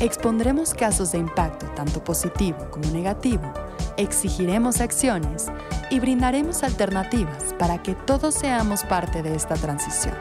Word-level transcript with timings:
Expondremos 0.00 0.74
casos 0.74 1.10
de 1.10 1.18
impacto 1.18 1.66
tanto 1.74 2.04
positivo 2.04 2.70
como 2.70 2.88
negativo, 2.92 3.52
exigiremos 3.96 4.80
acciones 4.80 5.46
y 5.90 5.98
brindaremos 5.98 6.62
alternativas 6.62 7.52
para 7.58 7.82
que 7.82 7.96
todos 7.96 8.36
seamos 8.36 8.84
parte 8.84 9.24
de 9.24 9.34
esta 9.34 9.56
transición. 9.56 10.14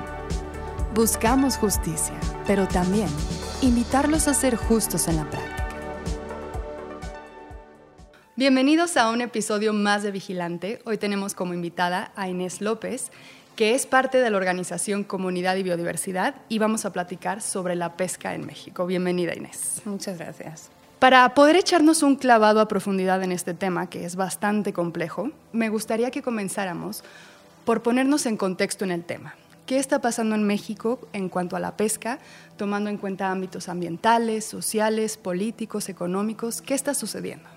Buscamos 0.95 1.57
justicia, 1.57 2.19
pero 2.47 2.67
también 2.67 3.09
invitarlos 3.61 4.27
a 4.27 4.33
ser 4.33 4.55
justos 4.55 5.07
en 5.07 5.17
la 5.17 5.29
práctica. 5.29 5.67
Bienvenidos 8.35 8.97
a 8.97 9.11
un 9.11 9.21
episodio 9.21 9.73
más 9.73 10.01
de 10.01 10.09
Vigilante. 10.09 10.79
Hoy 10.85 10.97
tenemos 10.97 11.35
como 11.35 11.53
invitada 11.53 12.11
a 12.15 12.27
Inés 12.27 12.61
López, 12.61 13.11
que 13.57 13.73
es 13.73 13.87
parte 13.87 14.19
de 14.19 14.29
la 14.29 14.37
organización 14.37 15.03
Comunidad 15.03 15.55
y 15.55 15.63
Biodiversidad 15.63 16.35
y 16.47 16.59
vamos 16.59 16.85
a 16.85 16.93
platicar 16.93 17.41
sobre 17.41 17.75
la 17.75 17.97
pesca 17.97 18.35
en 18.35 18.45
México. 18.45 18.85
Bienvenida 18.85 19.35
Inés. 19.35 19.81
Muchas 19.83 20.19
gracias. 20.19 20.69
Para 20.99 21.33
poder 21.33 21.55
echarnos 21.55 22.03
un 22.03 22.15
clavado 22.17 22.61
a 22.61 22.67
profundidad 22.67 23.21
en 23.23 23.31
este 23.31 23.55
tema, 23.55 23.89
que 23.89 24.05
es 24.05 24.15
bastante 24.15 24.73
complejo, 24.73 25.31
me 25.53 25.69
gustaría 25.69 26.11
que 26.11 26.21
comenzáramos 26.21 27.03
por 27.65 27.81
ponernos 27.81 28.27
en 28.27 28.37
contexto 28.37 28.85
en 28.85 28.91
el 28.91 29.03
tema. 29.03 29.33
¿Qué 29.65 29.79
está 29.79 30.01
pasando 30.01 30.35
en 30.35 30.43
México 30.43 30.99
en 31.11 31.27
cuanto 31.27 31.55
a 31.55 31.59
la 31.59 31.75
pesca, 31.75 32.19
tomando 32.57 32.91
en 32.91 32.97
cuenta 32.97 33.31
ámbitos 33.31 33.69
ambientales, 33.69 34.45
sociales, 34.45 35.17
políticos, 35.17 35.89
económicos? 35.89 36.61
¿Qué 36.61 36.75
está 36.75 36.93
sucediendo? 36.93 37.56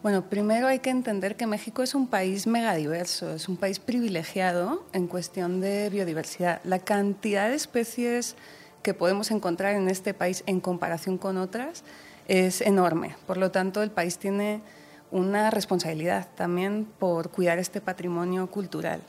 Bueno, 0.00 0.22
primero 0.22 0.68
hay 0.68 0.78
que 0.78 0.90
entender 0.90 1.34
que 1.34 1.48
México 1.48 1.82
es 1.82 1.96
un 1.96 2.06
país 2.06 2.46
megadiverso, 2.46 3.34
es 3.34 3.48
un 3.48 3.56
país 3.56 3.80
privilegiado 3.80 4.84
en 4.92 5.08
cuestión 5.08 5.60
de 5.60 5.90
biodiversidad. 5.90 6.60
La 6.62 6.78
cantidad 6.78 7.48
de 7.48 7.56
especies 7.56 8.36
que 8.84 8.94
podemos 8.94 9.32
encontrar 9.32 9.74
en 9.74 9.88
este 9.88 10.14
país 10.14 10.44
en 10.46 10.60
comparación 10.60 11.18
con 11.18 11.36
otras 11.36 11.82
es 12.28 12.60
enorme. 12.60 13.16
Por 13.26 13.38
lo 13.38 13.50
tanto, 13.50 13.82
el 13.82 13.90
país 13.90 14.18
tiene 14.18 14.60
una 15.10 15.50
responsabilidad 15.50 16.28
también 16.36 16.86
por 17.00 17.30
cuidar 17.30 17.58
este 17.58 17.80
patrimonio 17.80 18.46
cultural. 18.46 19.02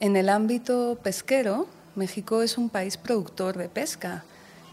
En 0.00 0.16
el 0.16 0.30
ámbito 0.30 0.98
pesquero, 1.02 1.66
México 1.96 2.40
es 2.40 2.56
un 2.56 2.70
país 2.70 2.96
productor 2.96 3.58
de 3.58 3.68
pesca. 3.68 4.24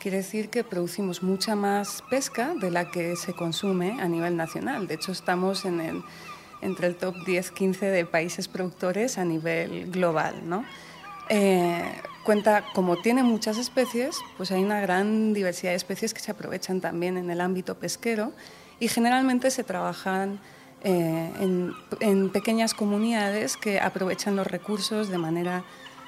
Quiere 0.02 0.18
decir 0.18 0.50
que 0.50 0.64
producimos 0.64 1.22
mucha 1.22 1.56
más 1.56 2.02
pesca 2.10 2.56
de 2.56 2.72
la 2.72 2.90
que 2.90 3.16
se 3.16 3.34
consume 3.34 4.02
a 4.02 4.08
nivel 4.08 4.36
nacional. 4.36 4.88
De 4.88 4.96
hecho, 4.96 5.12
estamos 5.12 5.64
en 5.64 5.80
el, 5.80 6.04
entre 6.62 6.88
el 6.88 6.96
top 6.96 7.14
10-15 7.18 7.92
de 7.92 8.06
países 8.06 8.48
productores 8.48 9.20
a 9.20 9.26
nivel 9.26 9.92
global. 9.92 10.42
¿no? 10.44 10.66
Eh, 11.30 11.84
cuenta, 12.26 12.66
como 12.74 12.98
tiene 12.98 13.22
muchas 13.22 13.60
especies, 13.60 14.18
pues 14.38 14.52
hay 14.52 14.64
una 14.64 14.82
gran 14.82 15.34
diversidad 15.34 15.70
de 15.70 15.78
especies 15.78 16.16
que 16.16 16.20
se 16.20 16.32
aprovechan 16.32 16.82
también 16.82 17.16
en 17.16 17.30
el 17.30 17.40
ámbito 17.40 17.76
pesquero 17.76 18.34
y 18.80 18.88
generalmente 18.88 19.52
se 19.52 19.64
trabajan 19.64 20.40
eh, 20.84 21.32
en, 21.40 21.76
en, 22.00 22.32
pequeñas 22.32 22.74
comunidades 22.74 23.56
que 23.56 23.80
aprovechan 23.80 24.36
los 24.36 24.48
recursos 24.48 25.10
de 25.10 25.20
manera 25.20 25.64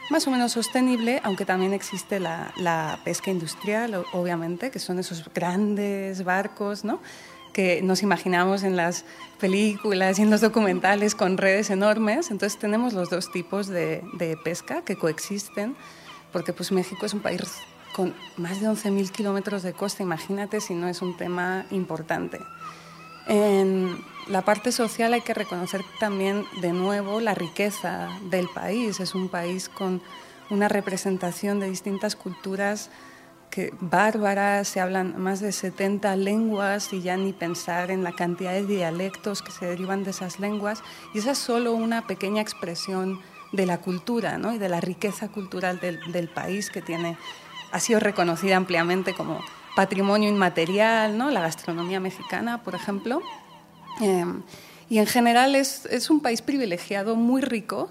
más 0.09 0.27
o 0.27 0.31
menos 0.31 0.51
sostenible, 0.51 1.21
aunque 1.23 1.45
también 1.45 1.73
existe 1.73 2.19
la, 2.19 2.99
pesca 3.03 3.31
industrial, 3.31 4.05
obviamente, 4.13 4.71
que 4.71 4.79
son 4.79 4.99
esos 4.99 5.29
grandes 5.33 6.23
barcos, 6.23 6.83
¿no? 6.83 6.99
que 7.53 7.83
nos 7.83 8.01
imaginamos 8.01 8.63
en 8.63 8.75
las 8.75 9.05
películas 9.39 10.17
y 10.17 10.23
en 10.23 10.31
los 10.31 10.41
documentales 10.41 11.13
con 11.13 11.37
redes 11.37 11.69
enormes. 11.69 12.31
Entonces 12.31 12.59
tenemos 12.59 12.93
los 12.93 13.11
dos 13.11 13.31
tipos 13.31 13.67
de, 13.67 14.03
pesca 14.43 14.81
que 14.81 14.97
coexisten, 14.97 15.75
porque 16.31 16.51
pues 16.51 16.71
México 16.71 17.05
es 17.05 17.13
un 17.13 17.21
país 17.21 17.41
con 17.95 18.15
más 18.37 18.59
de 18.59 18.67
11.000 18.67 19.11
kilómetros 19.11 19.61
de 19.61 19.73
costa, 19.73 20.01
imagínate 20.01 20.61
si 20.61 20.73
no 20.73 20.87
es 20.87 21.03
un 21.03 21.15
tema 21.15 21.65
importante. 21.69 22.39
La 24.27 24.43
parte 24.43 24.71
social 24.71 25.13
hay 25.13 25.21
que 25.21 25.33
reconocer 25.33 25.83
también 25.99 26.45
de 26.61 26.73
nuevo 26.73 27.19
la 27.19 27.33
riqueza 27.33 28.09
del 28.29 28.47
país. 28.47 28.99
Es 28.99 29.15
un 29.15 29.29
país 29.29 29.69
con 29.69 30.01
una 30.49 30.67
representación 30.67 31.59
de 31.59 31.69
distintas 31.69 32.15
culturas 32.15 32.89
que 33.49 33.71
bárbaras, 33.79 34.67
se 34.67 34.79
hablan 34.79 35.21
más 35.21 35.39
de 35.39 35.51
70 35.51 36.15
lenguas 36.15 36.91
y 36.91 37.01
ya 37.01 37.17
ni 37.17 37.33
pensar 37.33 37.91
en 37.91 38.03
la 38.03 38.13
cantidad 38.13 38.51
de 38.51 38.65
dialectos 38.65 39.43
que 39.43 39.51
se 39.51 39.67
derivan 39.67 40.03
de 40.03 40.09
esas 40.09 40.39
lenguas. 40.39 40.81
Y 41.13 41.19
esa 41.19 41.31
es 41.31 41.37
solo 41.37 41.73
una 41.73 42.07
pequeña 42.07 42.41
expresión 42.41 43.19
de 43.51 43.67
la 43.67 43.77
cultura 43.77 44.39
¿no? 44.39 44.53
y 44.53 44.57
de 44.57 44.69
la 44.69 44.81
riqueza 44.81 45.27
cultural 45.27 45.79
del, 45.79 46.29
país 46.29 46.71
que 46.71 46.81
tiene, 46.81 47.15
ha 47.71 47.79
sido 47.79 47.99
reconocida 47.99 48.57
ampliamente 48.57 49.13
como 49.13 49.39
patrimonio 49.75 50.29
inmaterial, 50.29 51.15
¿no? 51.15 51.29
la 51.29 51.41
gastronomía 51.41 51.99
mexicana, 51.99 52.63
por 52.63 52.73
ejemplo. 52.73 53.21
Em, 54.03 54.43
y 54.89 54.99
en 54.99 55.07
general 55.07 55.55
es, 55.55 56.09
un 56.09 56.19
país 56.19 56.41
privilegiado, 56.41 57.15
muy 57.15 57.41
rico 57.41 57.89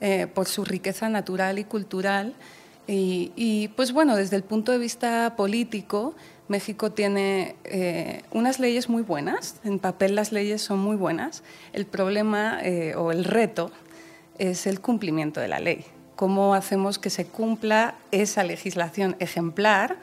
eh, 0.00 0.26
por 0.26 0.46
su 0.46 0.64
riqueza 0.64 1.08
natural 1.08 1.58
y 1.58 1.64
cultural. 1.64 2.34
Y, 2.86 3.32
y, 3.36 3.68
pues 3.68 3.92
bueno, 3.92 4.16
desde 4.16 4.36
el 4.36 4.42
punto 4.42 4.72
de 4.72 4.78
vista 4.78 5.34
político, 5.36 6.14
México 6.48 6.90
tiene 6.90 7.56
eh, 7.64 8.22
unas 8.32 8.58
leyes 8.58 8.88
muy 8.88 9.02
buenas, 9.02 9.56
en 9.64 9.78
papel 9.78 10.14
las 10.14 10.32
leyes 10.32 10.60
son 10.60 10.80
muy 10.80 10.96
buenas. 10.96 11.42
El 11.72 11.86
problema 11.86 12.58
eh, 12.62 12.94
o 12.96 13.12
el 13.12 13.24
reto 13.24 13.70
es 14.38 14.66
el 14.66 14.80
cumplimiento 14.80 15.40
de 15.40 15.48
la 15.48 15.60
ley. 15.60 15.84
¿Cómo 16.16 16.54
hacemos 16.54 16.98
que 16.98 17.08
se 17.08 17.24
cumpla 17.24 17.94
esa 18.10 18.44
legislación 18.44 19.16
ejemplar? 19.18 19.96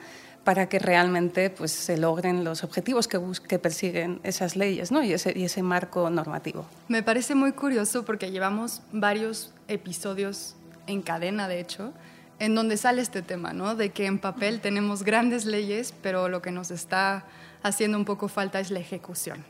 Para 0.44 0.70
que 0.70 0.80
realmente 0.80 1.50
pues, 1.50 1.72
se 1.72 1.98
logren 1.98 2.44
los 2.44 2.64
objetivos 2.64 3.08
que, 3.08 3.60
persiguen 3.60 4.20
esas 4.24 4.56
leyes 4.56 4.92
¿no? 4.92 5.04
y, 5.04 5.14
ese, 5.14 5.38
y 5.38 5.44
ese 5.44 5.64
marco 5.64 6.10
normativo. 6.10 6.66
Me 6.88 7.04
parece 7.04 7.36
muy 7.36 7.52
curioso 7.52 8.06
porque 8.06 8.32
llevamos 8.32 8.82
varios 8.92 9.54
episodios 9.68 10.56
en 10.88 11.02
cadena, 11.02 11.48
de 11.48 11.60
hecho, 11.60 11.94
en 12.40 12.56
donde 12.56 12.78
sale 12.78 13.02
este 13.02 13.22
tema, 13.22 13.54
¿no? 13.54 13.76
de 13.76 13.90
que 13.92 14.06
en 14.06 14.18
papel 14.18 14.62
tenemos 14.62 15.04
grandes 15.04 15.46
leyes, 15.46 15.94
pero 16.02 16.30
lo 16.30 16.42
que 16.42 16.52
nos 16.52 16.72
está 16.72 17.26
haciendo 17.62 17.98
un 17.98 18.06
poco 18.06 18.28
falta 18.28 18.60
es 18.60 18.72
la 18.72 18.80
ejecución. 18.80 19.44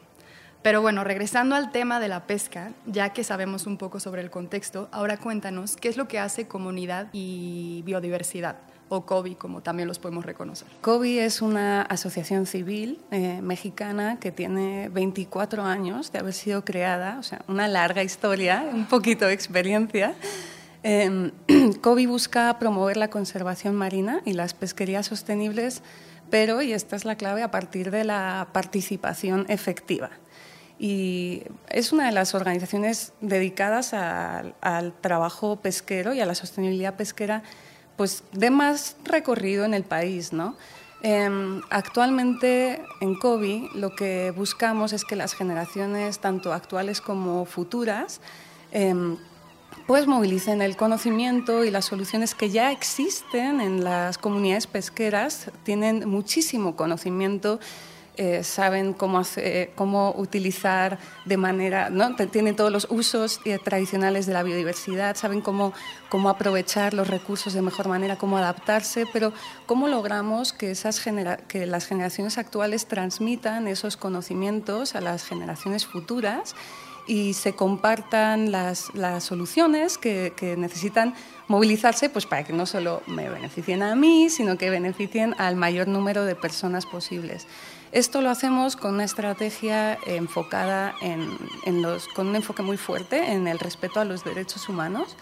Pero 0.61 0.81
bueno, 0.81 1.05
regresando 1.05 1.55
al 1.55 1.71
tema 1.71 2.01
de 2.01 2.09
la 2.09 2.27
pesca, 2.27 2.73
ya 2.85 3.13
que 3.13 3.23
sabemos 3.23 3.65
un 3.65 3.77
poco 3.77 4.01
sobre 4.01 4.21
el 4.21 4.29
contexto, 4.29 4.89
ahora 4.91 5.17
cuéntanos 5.17 5.77
qué 5.77 5.87
es 5.87 5.95
lo 5.95 6.09
que 6.09 6.19
hace 6.19 6.47
comunidad 6.47 7.07
y 7.13 7.81
biodiversidad 7.85 8.57
o 8.89 9.05
COBI, 9.05 9.35
como 9.35 9.61
también 9.61 9.87
los 9.87 9.99
podemos 9.99 10.25
reconocer. 10.25 10.67
COBI 10.81 11.19
es 11.19 11.41
una 11.41 11.83
asociación 11.83 12.45
civil 12.45 12.99
eh, 13.11 13.39
mexicana 13.41 14.19
que 14.19 14.31
tiene 14.31 14.89
24 14.89 15.63
años 15.63 16.11
de 16.11 16.19
haber 16.19 16.33
sido 16.33 16.65
creada, 16.65 17.17
o 17.19 17.23
sea, 17.23 17.41
una 17.47 17.67
larga 17.67 18.03
historia, 18.03 18.67
un 18.73 18.85
poquito 18.85 19.25
de 19.25 19.33
experiencia. 19.33 20.15
Eh, 20.81 21.33
COBI 21.81 22.05
busca 22.05 22.57
promover 22.57 22.95
la 22.95 23.09
conservación 23.09 23.75
marina 23.75 24.21
y 24.23 24.31
las 24.31 24.53
pesquerías 24.53 25.07
sostenibles, 25.07 25.81
pero, 26.29 26.61
y 26.61 26.71
esta 26.71 26.95
es 26.95 27.03
la 27.03 27.15
clave, 27.15 27.43
a 27.43 27.51
partir 27.51 27.91
de 27.91 28.05
la 28.05 28.47
participación 28.53 29.45
efectiva. 29.49 30.09
Y 30.79 31.43
es 31.67 31.91
una 31.91 32.05
de 32.05 32.13
las 32.13 32.33
organizaciones 32.33 33.11
dedicadas 33.19 33.93
al 33.93 34.93
trabajo 35.01 35.57
pesquero 35.57 36.13
y 36.13 36.21
a 36.21 36.25
la 36.25 36.33
sostenibilidad 36.33 36.95
pesquera 36.95 37.43
pues 37.99 38.23
de 38.31 38.49
más 38.49 38.95
recorrido 39.03 39.65
en 39.65 39.73
el 39.73 39.83
país, 39.83 40.31
¿no? 40.31 40.55
Em, 41.01 41.61
actualmente 41.69 42.81
en 43.01 43.13
COBI 43.13 43.71
lo 43.75 43.93
que 43.93 44.31
buscamos 44.31 44.93
es 44.93 45.03
que 45.03 45.17
las 45.17 45.33
generaciones, 45.33 46.19
tanto 46.19 46.53
actuales 46.53 47.01
como 47.01 47.43
futuras, 47.43 48.21
em, 48.71 49.17
pues 49.85 50.07
movilicen 50.07 50.61
el 50.61 50.77
conocimiento 50.77 51.65
y 51.65 51.71
las 51.71 51.83
soluciones 51.83 52.35
que 52.35 52.49
ya 52.49 52.71
existen 52.71 53.59
en 53.59 53.83
las 53.83 54.17
comunidades 54.17 54.65
pesqueras, 54.65 55.51
tienen 55.63 56.07
muchísimo 56.07 56.77
conocimiento 56.77 57.59
eh, 58.21 58.43
saben 58.43 58.91
cómo, 58.91 59.21
cómo 59.75 60.13
utilizar 60.17 60.99
de 61.23 61.37
manera, 61.37 61.89
¿no? 61.89 62.17
tienen 62.17 62.53
todos 62.53 62.69
los 62.69 62.85
usos 62.89 63.39
eh, 63.45 63.57
tradicionales 63.63 64.25
de 64.25 64.33
la 64.33 64.43
biodiversidad, 64.43 65.15
saben 65.15 65.39
cómo, 65.39 65.71
cómo 66.09 66.27
aprovechar 66.27 66.93
los 66.93 67.07
recursos 67.07 67.53
de 67.53 67.61
mejor 67.61 67.87
manera, 67.87 68.17
cómo 68.17 68.37
adaptarse, 68.37 69.05
pero 69.13 69.31
cómo 69.65 69.87
logramos 69.87 70.51
que, 70.51 70.71
esas 70.71 70.99
que 71.47 71.65
las 71.65 71.85
generaciones 71.85 72.37
actuales 72.37 72.87
transmitan 72.87 73.69
esos 73.69 73.95
conocimientos 73.95 74.95
a 74.95 74.99
las 74.99 75.23
generaciones 75.23 75.85
futuras 75.85 76.55
y 77.07 77.35
se 77.35 77.53
compartan 77.53 78.51
las, 78.51 78.93
las 78.95 79.23
soluciones 79.23 79.97
que, 79.97 80.33
que, 80.35 80.57
necesitan 80.57 81.15
movilizarse 81.47 82.09
pues 82.09 82.25
para 82.25 82.43
que 82.43 82.51
no 82.51 82.65
solo 82.65 83.01
me 83.07 83.29
beneficien 83.29 83.81
a 83.81 83.95
mí, 83.95 84.29
sino 84.29 84.57
que 84.57 84.69
beneficien 84.69 85.35
al 85.37 85.55
mayor 85.55 85.87
número 85.87 86.25
de 86.25 86.35
personas 86.35 86.85
posibles. 86.85 87.47
Esto 87.91 88.21
lo 88.21 88.29
hacemos 88.29 88.75
con 88.75 88.93
una 88.95 89.03
estrategia 89.03 89.97
enfocada 90.05 90.93
en, 91.01 91.81
los, 91.81 92.07
con 92.09 92.27
un 92.27 92.35
enfoque 92.35 92.61
muy 92.61 92.77
fuerte 92.77 93.31
en 93.31 93.47
el 93.47 93.57
respeto 93.57 93.99
a 93.99 94.05
los 94.05 94.23
derechos 94.23 94.69
humanos. 94.69 95.15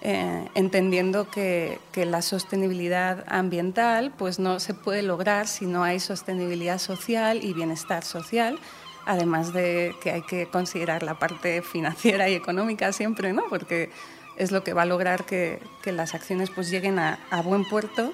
Eh, 0.00 0.48
entendiendo 0.54 1.28
que, 1.28 1.80
la 1.94 2.22
sostenibilidad 2.22 3.24
ambiental 3.26 4.12
pues 4.16 4.38
no 4.38 4.60
se 4.60 4.74
puede 4.74 5.02
lograr 5.02 5.48
si 5.48 5.66
no 5.66 5.82
hay 5.82 5.98
sostenibilidad 5.98 6.78
social 6.78 7.42
y 7.42 7.52
bienestar 7.52 8.04
social, 8.04 8.58
además 9.06 9.52
de 9.52 9.96
que 10.02 10.12
hay 10.12 10.22
que 10.22 10.46
considerar 10.46 11.02
la 11.02 11.18
parte 11.18 11.62
financiera 11.62 12.28
y 12.28 12.34
económica 12.34 12.92
siempre, 12.92 13.32
¿no? 13.32 13.44
porque 13.48 13.90
es 14.36 14.52
lo 14.52 14.62
que 14.62 14.72
va 14.72 14.82
a 14.82 14.86
lograr 14.86 15.24
que, 15.24 15.60
que 15.82 15.90
las 15.90 16.14
acciones 16.14 16.50
pues 16.50 16.70
lleguen 16.70 16.98
a, 16.98 17.18
a, 17.30 17.40
buen 17.40 17.64
puerto. 17.64 18.12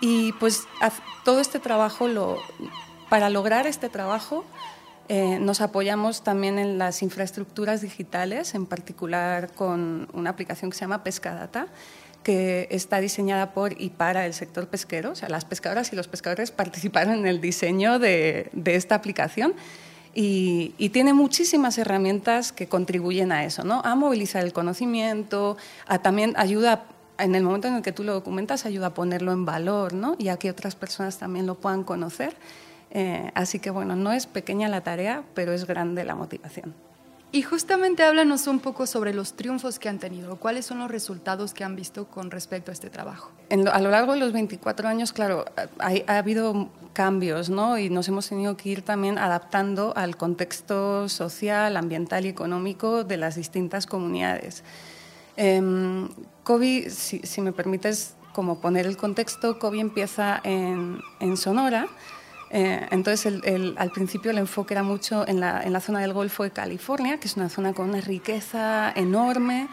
Y 0.00 0.32
pues 0.34 0.66
todo 1.24 1.40
este 1.40 1.60
trabajo, 1.60 2.08
lo, 2.08 2.42
para 3.12 3.28
lograr 3.28 3.66
este 3.66 3.90
trabajo, 3.90 4.42
eh, 5.10 5.38
nos 5.38 5.60
apoyamos 5.60 6.24
también 6.24 6.58
en 6.58 6.78
las 6.78 7.02
infraestructuras 7.02 7.82
digitales, 7.82 8.54
en 8.54 8.64
particular 8.64 9.52
con 9.52 10.08
una 10.14 10.30
aplicación 10.30 10.70
que 10.70 10.78
se 10.78 10.80
llama 10.80 11.04
Pescadata, 11.04 11.66
que 12.22 12.68
está 12.70 13.00
diseñada 13.00 13.52
por 13.52 13.78
y 13.78 13.90
para 13.90 14.24
el 14.24 14.32
sector 14.32 14.66
pesquero. 14.66 15.10
O 15.10 15.14
sea, 15.14 15.28
las 15.28 15.44
pescadoras 15.44 15.92
y 15.92 15.96
los 15.96 16.08
pescadores 16.08 16.50
participaron 16.52 17.16
en 17.16 17.26
el 17.26 17.42
diseño 17.42 17.98
de, 17.98 18.50
esta 18.64 18.94
aplicación 18.94 19.52
y, 20.14 20.72
tiene 20.94 21.12
muchísimas 21.12 21.76
herramientas 21.76 22.50
que 22.50 22.66
contribuyen 22.66 23.30
a 23.30 23.44
eso, 23.44 23.62
¿no? 23.62 23.82
a 23.84 23.94
movilizar 23.94 24.42
el 24.42 24.54
conocimiento, 24.54 25.58
también 26.00 26.32
ayuda, 26.38 26.86
en 27.18 27.34
el 27.34 27.42
momento 27.42 27.68
en 27.68 27.74
el 27.74 27.82
que 27.82 27.92
tú 27.92 28.04
lo 28.04 28.14
documentas, 28.14 28.64
ayuda 28.64 28.86
a 28.86 28.94
ponerlo 28.94 29.32
en 29.32 29.44
valor 29.44 29.92
¿no? 29.92 30.16
y 30.18 30.28
a 30.28 30.38
que 30.38 30.50
otras 30.50 30.76
personas 30.76 31.18
también 31.18 31.44
lo 31.44 31.56
puedan 31.56 31.84
conocer. 31.84 32.34
Eh, 32.94 33.30
así 33.34 33.58
que 33.58 33.70
bueno, 33.70 33.96
no 33.96 34.12
es 34.12 34.26
pequeña 34.26 34.68
la 34.68 34.82
tarea, 34.82 35.24
pero 35.34 35.52
es 35.52 35.66
grande 35.66 36.04
la 36.04 36.14
motivación. 36.14 36.74
Y 37.34 37.40
justamente 37.40 38.02
háblanos 38.02 38.46
un 38.46 38.60
poco 38.60 38.86
sobre 38.86 39.14
los 39.14 39.32
triunfos 39.32 39.78
que 39.78 39.88
han 39.88 39.98
tenido, 39.98 40.36
cuáles 40.36 40.66
son 40.66 40.80
los 40.80 40.90
resultados 40.90 41.54
que 41.54 41.64
han 41.64 41.74
visto 41.74 42.06
con 42.06 42.30
respecto 42.30 42.70
a 42.70 42.74
este 42.74 42.90
trabajo. 42.90 43.30
a 43.50 43.80
lo 43.80 43.90
largo 43.90 44.12
de 44.12 44.18
los 44.18 44.34
24 44.34 44.86
años, 44.86 45.14
claro, 45.14 45.46
ha, 45.78 46.18
habido 46.18 46.68
cambios, 46.92 47.48
¿no? 47.48 47.78
Y 47.78 47.88
nos 47.88 48.06
hemos 48.08 48.28
tenido 48.28 48.58
que 48.58 48.68
ir 48.68 48.82
también 48.82 49.16
adaptando 49.16 49.94
al 49.96 50.18
contexto 50.18 51.08
social, 51.08 51.78
ambiental 51.78 52.26
y 52.26 52.28
económico 52.28 53.02
de 53.02 53.16
las 53.16 53.36
distintas 53.36 53.86
comunidades. 53.86 54.62
Eh, 55.38 55.62
si, 56.90 57.40
me 57.40 57.52
permites 57.52 58.14
como 58.34 58.60
poner 58.60 58.84
el 58.84 58.98
contexto, 58.98 59.58
COVID 59.58 59.80
empieza 59.80 60.38
en, 60.44 61.00
en 61.20 61.38
Sonora, 61.38 61.88
eh, 62.54 62.86
entonces, 62.90 63.42
al 63.76 63.90
principio 63.92 64.30
el 64.30 64.36
enfoque 64.36 64.74
era 64.74 64.82
mucho 64.82 65.26
en 65.26 65.40
la, 65.40 65.62
en 65.62 65.72
la, 65.72 65.80
zona 65.80 66.00
del 66.00 66.12
Golfo 66.12 66.42
de 66.42 66.50
California, 66.50 67.18
que 67.18 67.26
es 67.26 67.36
una 67.36 67.48
zona 67.48 67.72
con 67.72 67.88
una 67.88 68.02
riqueza 68.02 68.92
enorme 68.94 69.68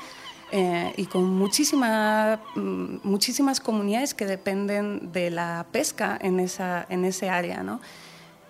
eh, 0.53 0.93
y 0.95 1.05
con 1.07 1.25
muchísima, 1.25 2.39
mm, 2.55 2.99
muchísimas 3.03 3.59
comunidades 3.59 4.13
que 4.13 4.25
dependen 4.25 5.11
de 5.11 5.29
la 5.29 5.65
pesca 5.73 6.17
en, 6.21 6.39
esa, 6.39 6.85
en 6.87 7.03
ese 7.03 7.29
área. 7.29 7.63
¿no? 7.63 7.81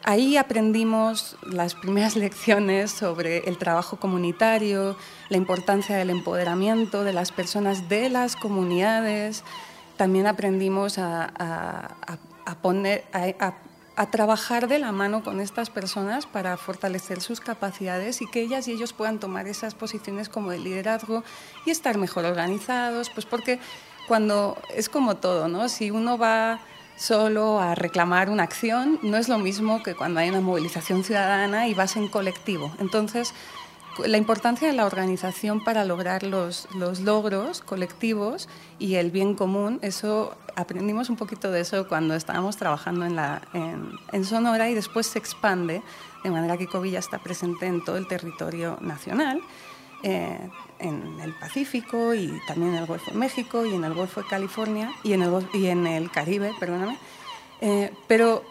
Ahí 0.04 0.38
aprendimos 0.38 1.36
las 1.42 1.74
primeras 1.74 2.16
lecciones 2.26 2.92
sobre 2.92 3.40
el 3.50 3.58
trabajo 3.58 3.98
comunitario, 3.98 4.96
la 5.30 5.38
importancia 5.38 5.98
del 5.98 6.12
empoderamiento 6.12 7.04
de 7.04 7.14
las 7.14 7.32
personas 7.32 7.90
de 7.90 8.10
las 8.10 8.36
comunidades. 8.36 9.44
También 9.98 10.28
aprendimos 10.28 11.00
a, 11.00 11.34
a, 11.36 12.18
a 12.46 12.56
poner, 12.62 13.04
a, 13.12 13.56
a 14.00 14.10
trabajar 14.10 14.70
de 14.70 14.80
la 14.80 14.94
mano 14.94 15.26
con 15.26 15.42
estas 15.42 15.70
personas 15.70 16.26
para 16.26 16.56
fortalecer 16.56 17.20
sus 17.20 17.42
capacidades 17.42 18.22
y 18.22 18.28
que 18.28 18.40
ellas 18.40 18.66
y 18.70 18.72
ellos 18.72 18.94
puedan 18.94 19.20
tomar 19.20 19.46
esas 19.50 19.76
posiciones 19.76 20.30
como 20.30 20.52
de 20.52 20.58
liderazgo 20.58 21.26
y 21.66 21.72
estar 21.72 21.98
mejor 21.98 22.24
organizados, 22.24 23.10
pues 23.10 23.26
porque 23.26 23.60
cuando 24.08 24.58
es 24.74 24.88
como 24.88 25.18
todo, 25.18 25.50
¿no? 25.50 25.68
Si 25.68 25.92
uno 25.92 26.18
va 26.18 26.62
solo 26.96 27.60
a 27.60 27.76
reclamar 27.76 28.30
una 28.30 28.44
acción, 28.44 29.00
no 29.04 29.18
es 29.18 29.28
lo 29.28 29.38
mismo 29.38 29.84
que 29.84 29.96
cuando 29.96 30.22
hay 30.22 30.30
una 30.30 30.40
movilización 30.40 31.04
ciudadana 31.04 31.68
y 31.68 31.74
vas 31.74 31.98
en 31.98 32.08
colectivo. 32.08 32.72
Entonces, 32.80 33.34
la 34.06 34.18
importancia 34.18 34.68
de 34.68 34.74
la 34.74 34.86
organización 34.86 35.64
para 35.64 35.86
lograr 35.86 36.24
los, 36.24 36.68
los, 36.76 37.00
logros 37.02 37.62
colectivos 37.62 38.50
y 38.78 38.96
el 38.96 39.12
bien 39.12 39.36
común, 39.36 39.80
eso 39.82 40.36
aprendimos 40.56 41.10
un 41.10 41.16
poquito 41.16 41.52
de 41.52 41.62
eso 41.62 41.88
cuando 41.88 42.16
estábamos 42.16 42.58
trabajando 42.58 43.06
en, 43.06 43.16
la, 43.16 43.42
en, 43.54 44.26
Sonora 44.26 44.70
y 44.70 44.74
después 44.74 45.08
se 45.08 45.20
expande, 45.20 45.82
de 46.24 46.30
manera 46.30 46.58
que 46.58 46.68
Covilla 46.68 47.00
está 47.00 47.20
presente 47.20 47.66
en 47.66 47.84
todo 47.84 47.98
el 47.98 48.08
territorio 48.08 48.78
nacional, 48.82 49.42
eh, 50.04 50.50
en 50.80 51.20
el 51.20 51.34
Pacífico 51.34 52.14
y 52.14 52.40
también 52.48 52.74
en 52.74 52.78
el 52.78 52.86
Golfo 52.86 53.12
de 53.12 53.18
México 53.18 53.66
y 53.66 53.74
en 53.74 53.84
el 53.84 53.94
Golfo 53.94 54.22
de 54.22 54.28
California 54.28 54.92
y 55.04 55.14
en 55.14 55.24
el, 55.24 55.48
y 55.54 55.68
en 55.68 55.88
el 55.88 56.10
Caribe, 56.12 56.54
perdóname. 56.60 56.98
Eh, 57.62 57.92
pero 58.08 58.44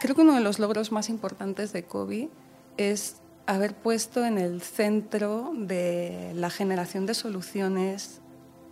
creo 0.00 0.14
que 0.14 0.20
uno 0.20 0.34
de 0.34 0.40
los 0.40 0.58
logros 0.58 0.92
más 0.92 1.08
importantes 1.08 1.72
de 1.72 1.84
COVID 1.84 2.28
es 2.76 3.21
haber 3.46 3.74
puesto 3.74 4.24
en 4.24 4.38
el 4.38 4.62
centro 4.62 5.52
de 5.54 6.32
la 6.34 6.50
generación 6.50 7.06
de 7.06 7.14
soluciones 7.14 8.20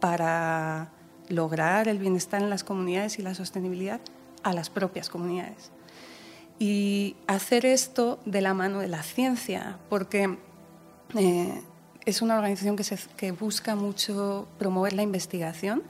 para 0.00 0.90
lograr 1.28 1.88
el 1.88 1.99
bienestar 1.99 2.43
en 2.43 2.50
las 2.50 2.64
comunidades 2.64 3.19
y 3.19 3.22
la 3.22 3.34
sostenibilidad 3.34 4.00
a 4.43 4.52
las 4.52 4.70
propias 4.70 5.08
comunidades. 5.08 5.70
Y 6.58 7.17
hacer 7.26 7.67
esto 7.67 8.20
de 8.26 8.40
la 8.43 8.55
mano 8.55 8.81
de 8.81 8.88
la 8.88 9.02
ciencia, 9.02 9.78
porque 9.88 10.38
eh, 11.16 11.62
es 12.05 12.23
una 12.23 12.37
organización 12.37 12.76
que, 12.76 12.84
que 13.16 13.32
busca 13.32 13.75
mucho 13.75 14.46
promover 14.58 14.93
la 14.93 15.02
investigación, 15.02 15.82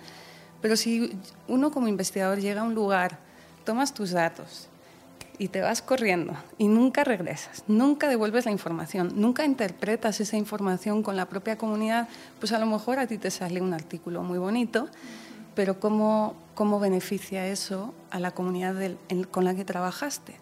pero 0.63 0.77
si 0.77 1.19
uno 1.49 1.71
como 1.71 1.89
investigador 1.89 2.39
llega 2.39 2.61
a 2.61 2.65
un 2.65 2.75
lugar, 2.75 3.19
tomas 3.65 3.93
tus 3.95 4.11
datos 4.11 4.70
y 5.41 5.49
te 5.49 5.63
vas 5.63 5.81
corriendo 5.81 6.35
y 6.59 6.69
nunca 6.69 7.03
regresas, 7.03 7.65
nunca 7.67 8.09
devuelves 8.09 8.45
la 8.45 8.51
información, 8.51 9.15
nunca 9.17 9.47
interpretas 9.47 10.21
esa 10.21 10.37
información 10.37 11.03
con 11.03 11.17
la 11.17 11.31
propia 11.31 11.57
comunidad, 11.57 12.09
pues 12.39 12.53
a 12.53 12.59
lo 12.59 12.67
mejor 12.67 12.99
a 12.99 13.07
ti 13.07 13.17
te 13.17 13.31
sale 13.31 13.63
un 13.63 13.73
artículo 13.73 14.23
muy 14.23 14.39
bonito, 14.39 14.89
pero 15.55 15.81
¿cómo, 15.81 16.35
cómo 16.55 16.79
beneficia 16.79 17.47
eso 17.47 17.95
a 18.11 18.21
la 18.21 18.33
comunidad 18.33 18.77
con 19.31 19.47
la 19.47 19.55
que 19.55 19.65
trabajaste? 19.65 20.35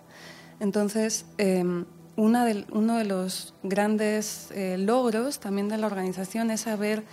Entonces, 0.58 1.26
em, 1.38 1.84
una 2.16 2.44
uno 2.72 2.96
de 2.96 3.04
los 3.04 3.54
grandes 3.62 4.50
eh, 4.50 4.78
logros 4.78 5.38
también 5.38 5.68
de 5.68 5.78
la 5.78 5.86
organización 5.86 6.50
es 6.50 6.66
haber 6.66 7.04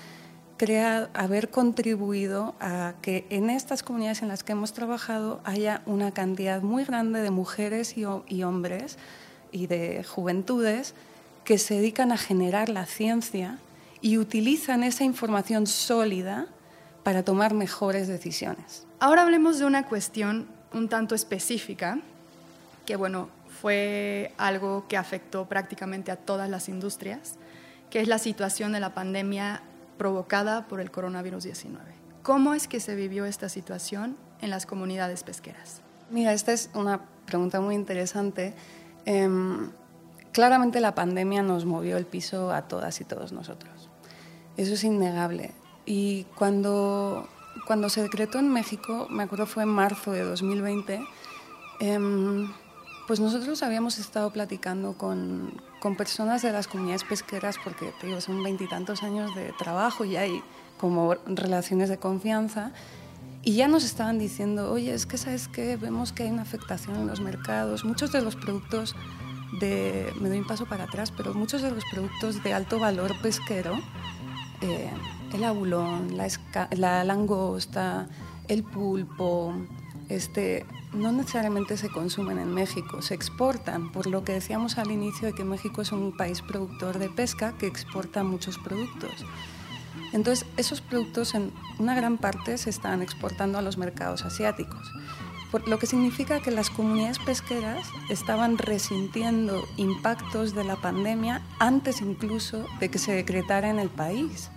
crea, 0.58 1.10
haber 1.14 1.50
contribuido 1.50 2.56
a 2.60 2.94
que 3.02 3.26
en 3.30 3.50
estas 3.50 3.84
comunidades 3.84 4.22
en 4.22 4.30
las 4.30 4.44
que 4.44 4.54
hemos 4.54 4.74
trabajado 4.74 5.42
haya 5.44 5.82
una 5.86 6.12
cantidad 6.12 6.62
muy 6.62 6.86
grande 6.86 7.22
de 7.22 7.32
mujeres 7.32 7.98
y, 7.98 8.06
hombres 8.44 8.98
y 9.52 9.68
de 9.68 10.04
juventudes 10.04 10.94
que 11.44 11.58
se 11.58 11.76
dedican 11.76 12.12
a 12.12 12.18
generar 12.18 12.70
la 12.70 12.86
ciencia 12.86 13.60
y 14.02 14.18
utilizan 14.18 14.84
esa 14.84 15.04
información 15.04 15.68
sólida 15.68 16.48
para 17.04 17.24
tomar 17.24 17.54
mejores 17.54 18.08
decisiones. 18.08 18.86
Ahora 19.00 19.24
hablemos 19.24 19.60
de 19.60 19.66
una 19.66 19.86
cuestión 19.88 20.48
un 20.74 20.90
tanto 20.90 21.16
específica, 21.16 22.00
que 22.86 22.96
bueno, 22.96 23.30
fue 23.62 24.34
algo 24.38 24.86
que 24.88 24.98
afectó 24.98 25.46
prácticamente 25.46 26.12
a 26.12 26.16
todas 26.16 26.50
las 26.50 26.68
industrias, 26.68 27.36
que 27.90 28.02
es 28.02 28.08
la 28.08 28.18
situación 28.18 28.74
de 28.74 28.80
la 28.80 28.94
pandemia 28.94 29.62
provocada 29.98 30.68
por 30.68 30.80
el 30.80 30.92
coronavirus 30.92 31.44
19. 31.44 31.84
¿Cómo 32.24 32.54
es 32.54 32.68
que 32.68 32.80
se 32.80 32.96
vivió 32.96 33.26
esta 33.26 33.50
situación 33.50 34.18
en 34.42 34.50
las 34.50 34.66
comunidades 34.66 35.24
pesqueras? 35.24 35.82
Mira, 36.10 36.34
esta 36.34 36.54
es 36.54 36.70
una 36.74 37.02
pregunta 37.26 37.62
muy 37.62 37.76
interesante. 37.76 38.54
Em, 39.06 39.72
claramente 40.32 40.80
la 40.80 40.96
pandemia 40.96 41.44
nos 41.44 41.66
movió 41.66 41.98
el 41.98 42.06
piso 42.06 42.52
a 42.52 42.64
todas 42.64 43.00
y 43.02 43.06
todos 43.06 43.32
nosotros. 43.32 43.90
Eso 44.58 44.74
es 44.74 44.84
innegable. 44.84 45.54
Y 45.86 46.26
cuando, 46.36 47.28
cuando 47.68 47.90
se 47.90 48.02
decretó 48.02 48.40
en 48.40 48.52
México, 48.52 49.08
me 49.10 49.24
acuerdo 49.24 49.46
fue 49.46 49.64
en 49.64 49.70
marzo 49.70 50.12
de 50.12 50.24
2020, 50.24 51.02
em, 51.80 52.52
Pues 53.08 53.20
nosotros 53.20 53.62
habíamos 53.62 54.00
estado 54.00 54.32
platicando 54.32 54.94
con, 54.98 55.62
con 55.80 55.96
personas 55.96 56.42
de 56.42 56.52
las 56.52 56.68
comunidades 56.68 57.04
pesqueras 57.04 57.58
porque 57.64 57.94
digo, 58.02 58.20
son 58.20 58.44
veintitantos 58.44 59.04
años 59.04 59.36
de 59.36 59.54
trabajo 59.54 60.06
y 60.06 60.16
hay 60.18 60.42
como 60.80 61.14
relaciones 61.26 61.90
de 61.90 61.98
confianza 61.98 62.72
y 63.44 63.54
ya 63.54 63.68
nos 63.68 63.84
estaban 63.84 64.18
diciendo, 64.18 64.72
oye, 64.72 64.92
es 64.92 65.06
que 65.06 65.20
sabes 65.20 65.48
qué, 65.48 65.78
vemos 65.78 66.12
que 66.12 66.24
hay 66.24 66.32
una 66.32 66.42
afectación 66.42 66.96
en 66.96 67.06
los 67.06 67.22
mercados, 67.22 67.86
muchos 67.86 68.12
de 68.12 68.24
los 68.24 68.36
productos 68.36 68.96
de, 69.60 70.12
me 70.20 70.30
doy 70.30 70.40
un 70.40 70.48
paso 70.48 70.66
para 70.66 70.86
atrás, 70.86 71.14
pero 71.16 71.36
muchos 71.36 71.62
de 71.62 71.70
los 71.70 71.84
productos 71.92 72.42
de 72.44 72.54
alto 72.54 72.80
valor 72.80 73.12
pesquero, 73.22 73.78
eh, 74.62 74.90
el 75.32 75.44
abulón, 75.44 76.18
la 76.18 77.04
langosta, 77.04 78.10
el 78.48 78.64
pulpo, 78.64 79.54
este, 80.10 80.66
no 80.94 81.12
necesariamente 81.12 81.78
se 81.78 81.90
consumen 81.90 82.40
en 82.40 82.54
México, 82.54 83.02
se 83.02 83.14
exportan, 83.14 83.92
por 83.92 84.08
lo 84.08 84.24
que 84.24 84.34
decíamos 84.34 84.78
al 84.78 84.92
inicio 84.92 85.28
de 85.28 85.34
que 85.34 85.44
México 85.44 85.82
es 85.82 85.92
un 85.92 86.16
país 86.16 86.42
productor 86.42 87.00
de 87.00 87.10
pesca 87.10 87.54
que 87.58 87.68
exporta 87.68 88.24
muchos 88.24 88.58
productos. 88.58 89.26
Entonces, 90.14 90.48
esos 90.58 90.82
productos 90.82 91.34
en 91.36 91.52
una 91.80 91.96
gran 91.96 92.18
parte 92.18 92.58
se 92.58 92.70
están 92.70 93.02
exportando 93.02 93.58
a 93.58 93.62
los 93.62 93.78
mercados 93.78 94.24
asiáticos, 94.24 94.92
lo 95.66 95.80
que 95.80 95.88
significa 95.88 96.42
que 96.42 96.52
las 96.52 96.70
comunidades 96.70 97.20
pesqueras 97.20 97.88
estaban 98.10 98.58
resintiendo 98.58 99.66
impactos 99.78 100.54
de 100.54 100.64
la 100.64 100.76
pandemia 100.76 101.42
antes 101.60 102.02
incluso 102.02 102.66
de 102.80 102.90
que 102.90 103.00
se 103.00 103.14
decretara 103.14 103.70
en 103.70 103.80
el 103.80 103.90
país. 103.90 104.50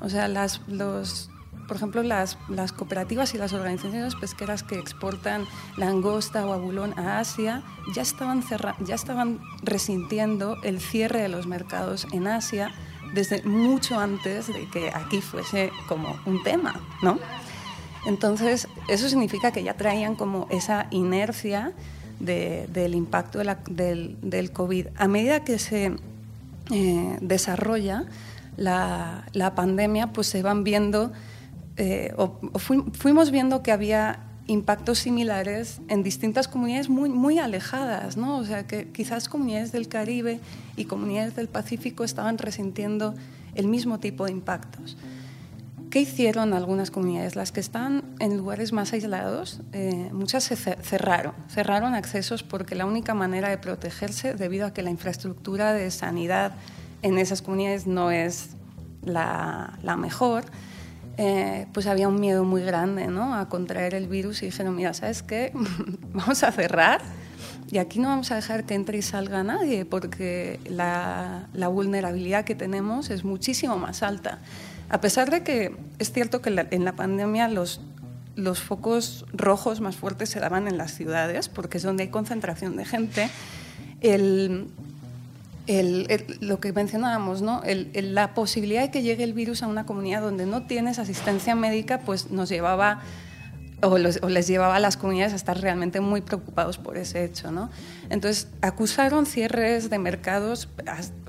O 0.00 0.08
sea, 0.08 0.28
las, 0.28 0.60
los, 0.68 1.30
por 1.68 1.76
ejemplo, 1.76 2.02
las, 2.02 2.38
cooperativas 2.74 3.34
y 3.34 3.38
las 3.38 3.52
organizaciones 3.52 4.14
pesqueras 4.14 4.62
que 4.62 4.78
exportan 4.78 5.44
langosta 5.76 6.46
o 6.46 6.54
abulón 6.54 6.98
a 6.98 7.18
Asia 7.18 7.62
ya 7.94 8.00
estaban, 8.00 8.42
ya 8.80 8.94
estaban 8.94 9.38
resintiendo 9.62 10.56
el 10.64 10.80
cierre 10.80 11.20
de 11.20 11.28
los 11.28 11.46
mercados 11.46 12.06
en 12.12 12.26
Asia 12.26 12.72
desde 13.12 13.42
mucho 13.42 14.00
antes 14.00 14.48
de 14.48 14.66
que 14.70 14.90
aquí 14.92 15.20
fuese 15.20 15.70
como 15.88 16.18
un 16.24 16.42
tema, 16.42 16.74
¿no? 17.02 17.18
Entonces, 18.06 18.66
eso 18.88 19.08
significa 19.10 19.52
que 19.52 19.62
ya 19.62 19.74
traían 19.74 20.14
como 20.16 20.46
esa 20.50 20.86
inercia 20.90 21.72
del 22.18 22.94
impacto 22.94 23.40
del, 23.68 24.50
COVID. 24.52 24.86
A 24.96 25.06
medida 25.06 25.44
que 25.44 25.58
se 25.58 25.92
eh, 26.70 27.18
desarrolla 27.20 28.04
la, 28.56 29.26
la, 29.32 29.54
pandemia, 29.54 30.08
pues 30.08 30.28
se 30.28 30.42
van 30.42 30.64
viendo 30.64 31.12
eh, 31.78 32.12
o, 32.16 32.38
fuimos 32.92 33.30
viendo 33.30 33.62
que 33.62 33.70
había 33.70 34.24
impactos 34.48 34.98
similares 34.98 35.80
en 35.88 36.02
distintas 36.02 36.48
comunidades 36.48 36.88
muy, 36.88 37.08
muy 37.08 37.38
alejadas, 37.38 38.16
¿no? 38.16 38.38
O 38.38 38.44
sea, 38.44 38.66
que 38.66 38.90
quizás 38.90 39.28
comunidades 39.28 39.70
del 39.70 39.88
Caribe 39.88 40.40
y 40.76 40.86
comunidades 40.86 41.36
del 41.36 41.48
Pacífico 41.48 42.02
estaban 42.02 42.38
resintiendo 42.38 43.14
el 43.54 43.68
mismo 43.68 44.00
tipo 44.00 44.24
de 44.24 44.32
impactos. 44.32 44.96
¿Qué 45.90 46.00
hicieron 46.00 46.52
algunas 46.52 46.90
comunidades? 46.90 47.36
Las 47.36 47.52
que 47.52 47.60
están 47.60 48.02
en 48.18 48.36
lugares 48.36 48.72
más 48.72 48.92
aislados, 48.92 49.60
eh, 49.72 50.10
muchas 50.12 50.44
se 50.44 50.56
cerraron, 50.56 51.32
cerraron 51.48 51.94
accesos 51.94 52.42
porque 52.42 52.74
la 52.74 52.86
única 52.86 53.14
manera 53.14 53.48
de 53.50 53.58
protegerse, 53.58 54.34
debido 54.34 54.66
a 54.66 54.74
que 54.74 54.82
la 54.82 54.90
infraestructura 54.90 55.72
de 55.72 55.90
sanidad 55.90 56.52
en 57.02 57.18
esas 57.18 57.40
comunidades 57.40 57.86
no 57.86 58.10
es 58.10 58.50
la, 59.02 59.78
la 59.82 59.96
mejor, 59.96 60.44
eh, 61.20 61.66
pues 61.72 61.88
había 61.88 62.06
un 62.06 62.20
miedo 62.20 62.44
muy 62.44 62.62
grande 62.62 63.08
¿no? 63.08 63.34
a 63.34 63.48
contraer 63.48 63.92
el 63.94 64.06
virus 64.06 64.42
y 64.44 64.46
dijeron, 64.46 64.76
mira, 64.76 64.94
¿sabes 64.94 65.24
qué? 65.24 65.52
vamos 66.14 66.44
a 66.44 66.52
cerrar 66.52 67.00
y 67.70 67.78
aquí 67.78 67.98
no 67.98 68.08
vamos 68.08 68.30
a 68.30 68.36
dejar 68.36 68.64
que 68.64 68.74
entre 68.74 68.98
y 68.98 69.02
salga 69.02 69.42
nadie 69.42 69.84
porque 69.84 70.60
la, 70.68 71.48
vulnerabilidad 71.52 72.44
que 72.44 72.54
tenemos 72.54 73.10
es 73.10 73.24
muchísimo 73.24 73.76
más 73.76 74.04
alta. 74.04 74.38
A 74.88 75.00
pesar 75.00 75.30
de 75.30 75.42
que 75.42 75.76
es 75.98 76.12
cierto 76.12 76.40
que 76.40 76.50
en 76.70 76.84
la 76.84 76.92
pandemia 76.94 77.48
los, 77.48 77.80
los 78.36 78.60
focos 78.60 79.26
rojos 79.32 79.80
más 79.80 79.96
fuertes 79.96 80.30
se 80.30 80.38
daban 80.38 80.68
en 80.68 80.78
las 80.78 80.94
ciudades 80.94 81.48
porque 81.48 81.78
es 81.78 81.82
donde 81.82 82.04
hay 82.04 82.10
concentración 82.10 82.76
de 82.76 82.84
gente, 82.84 83.28
el, 84.00 84.68
lo 86.40 86.60
que 86.60 86.72
mencionábamos, 86.72 87.42
¿no? 87.42 87.62
la 87.94 88.34
posibilidad 88.34 88.82
de 88.82 88.90
que 88.90 89.02
llegue 89.02 89.24
el 89.24 89.34
virus 89.34 89.62
a 89.62 89.66
una 89.66 89.84
comunidad 89.84 90.22
donde 90.22 90.46
no 90.46 90.66
tienes 90.66 90.98
asistencia 90.98 91.54
médica, 91.54 92.00
pues 92.00 92.30
nos 92.30 92.48
llevaba 92.48 93.02
o, 93.82 93.98
les 93.98 94.46
llevaba 94.46 94.76
a 94.76 94.80
las 94.80 94.96
comunidades 94.96 95.32
a 95.32 95.36
estar 95.36 95.60
realmente 95.60 96.00
muy 96.00 96.20
preocupados 96.20 96.78
por 96.78 96.96
ese 96.96 97.24
hecho. 97.24 97.52
¿no? 97.52 97.70
Entonces, 98.10 98.48
acusaron 98.60 99.26
cierres 99.26 99.90
de 99.90 99.98
mercados, 99.98 100.68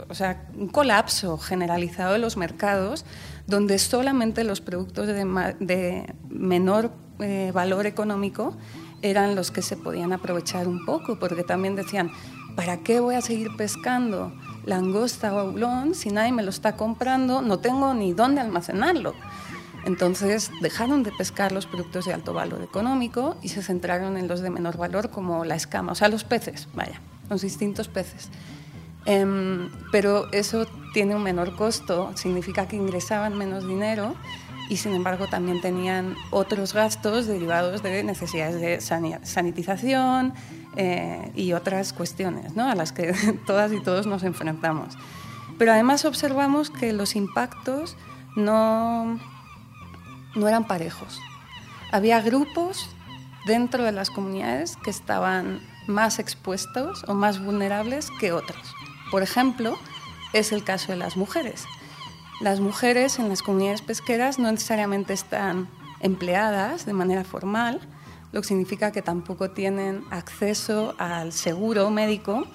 o 0.07 0.13
sea, 0.13 0.47
un 0.55 0.69
colapso 0.69 1.37
generalizado 1.37 2.13
de 2.13 2.19
los 2.19 2.37
mercados, 2.37 3.05
donde 3.47 3.77
solamente 3.79 4.43
los 4.43 4.61
productos 4.61 5.07
de, 5.07 6.13
menor 6.29 6.91
eh, 7.19 7.51
valor 7.53 7.85
económico 7.85 8.55
eran 9.01 9.35
los 9.35 9.51
que 9.51 9.61
se 9.61 9.77
podían 9.77 10.13
aprovechar 10.13 10.67
un 10.67 10.85
poco, 10.85 11.19
porque 11.19 11.43
también 11.43 11.75
decían, 11.75 12.11
¿para 12.55 12.77
qué 12.77 12.99
voy 12.99 13.15
a 13.15 13.21
seguir 13.21 13.55
pescando 13.57 14.31
langosta 14.65 15.33
o 15.33 15.39
aulón 15.39 15.95
si 15.95 16.09
nadie 16.09 16.31
me 16.31 16.43
lo 16.43 16.49
está 16.49 16.75
comprando? 16.75 17.41
No 17.41 17.59
tengo 17.59 17.93
ni 17.93 18.13
dónde 18.13 18.41
almacenarlo. 18.41 19.13
Entonces 19.85 20.51
dejaron 20.61 21.03
de 21.03 21.11
pescar 21.11 21.51
los 21.51 21.65
productos 21.65 22.05
de 22.05 22.13
alto 22.13 22.33
valor 22.33 22.61
económico 22.61 23.37
y 23.41 23.49
se 23.49 23.63
centraron 23.63 24.17
en 24.17 24.27
los 24.27 24.41
de 24.41 24.49
menor 24.49 24.77
valor 24.77 25.09
como 25.09 25.45
la 25.45 25.55
escama, 25.55 25.93
o 25.93 25.95
sea, 25.95 26.09
los 26.09 26.23
peces, 26.23 26.67
vaya, 26.73 27.01
los 27.29 27.41
distintos 27.41 27.87
peces. 27.87 28.29
Em, 29.05 29.69
pero 29.91 30.31
eso 30.33 30.67
tiene 30.93 31.15
un 31.15 31.23
menor 31.23 31.55
costo, 31.55 32.11
significa 32.15 32.67
que 32.67 32.75
ingresaban 32.75 33.37
menos 33.37 33.65
dinero 33.65 34.15
y 34.69 34.77
sin 34.77 34.93
embargo 34.93 35.27
también 35.27 35.61
tenían 35.61 36.15
otros 36.29 36.73
gastos 36.73 37.25
derivados 37.25 37.81
de 37.81 38.03
necesidades 38.03 38.61
de 38.61 38.81
sanitización 39.23 40.33
eh, 40.75 41.31
y 41.35 41.53
otras 41.53 41.93
cuestiones 41.93 42.55
¿no? 42.55 42.69
a 42.69 42.75
las 42.75 42.91
que 42.91 43.13
todas 43.45 43.71
y 43.71 43.81
todos 43.81 44.07
nos 44.07 44.23
enfrentamos. 44.23 44.95
Pero 45.57 45.73
además 45.73 46.05
observamos 46.05 46.69
que 46.69 46.93
los 46.93 47.15
impactos 47.15 47.97
no, 48.35 49.19
no 50.35 50.47
eran 50.47 50.67
parejos. 50.67 51.19
Había 51.91 52.21
grupos 52.21 52.89
dentro 53.45 53.83
de 53.83 53.91
las 53.91 54.09
comunidades 54.09 54.77
que 54.77 54.89
estaban 54.89 55.59
más 55.87 56.19
expuestos 56.19 57.03
o 57.07 57.13
más 57.13 57.43
vulnerables 57.43 58.09
que 58.19 58.31
otros. 58.31 58.75
Por 59.11 59.23
ejemplo, 59.23 59.77
es 60.33 60.51
el 60.51 60.63
caso 60.63 60.91
de 60.91 60.97
las 60.97 61.17
mujeres. 61.17 61.65
Las 62.41 62.59
mujeres 62.59 63.19
en 63.19 63.27
las 63.27 63.41
comunidades 63.41 63.81
pesqueras 63.81 64.39
no 64.39 64.51
necesariamente 64.51 65.13
están 65.13 65.67
empleadas 65.99 66.85
de 66.85 66.93
manera 66.93 67.23
formal, 67.23 67.81
lo 68.31 68.41
que 68.41 68.47
significa 68.47 68.91
que 68.91 69.01
tampoco 69.01 69.51
tienen 69.51 70.03
acceso 70.11 70.95
al 70.97 71.33
seguro 71.33 71.89
médico 71.89 72.45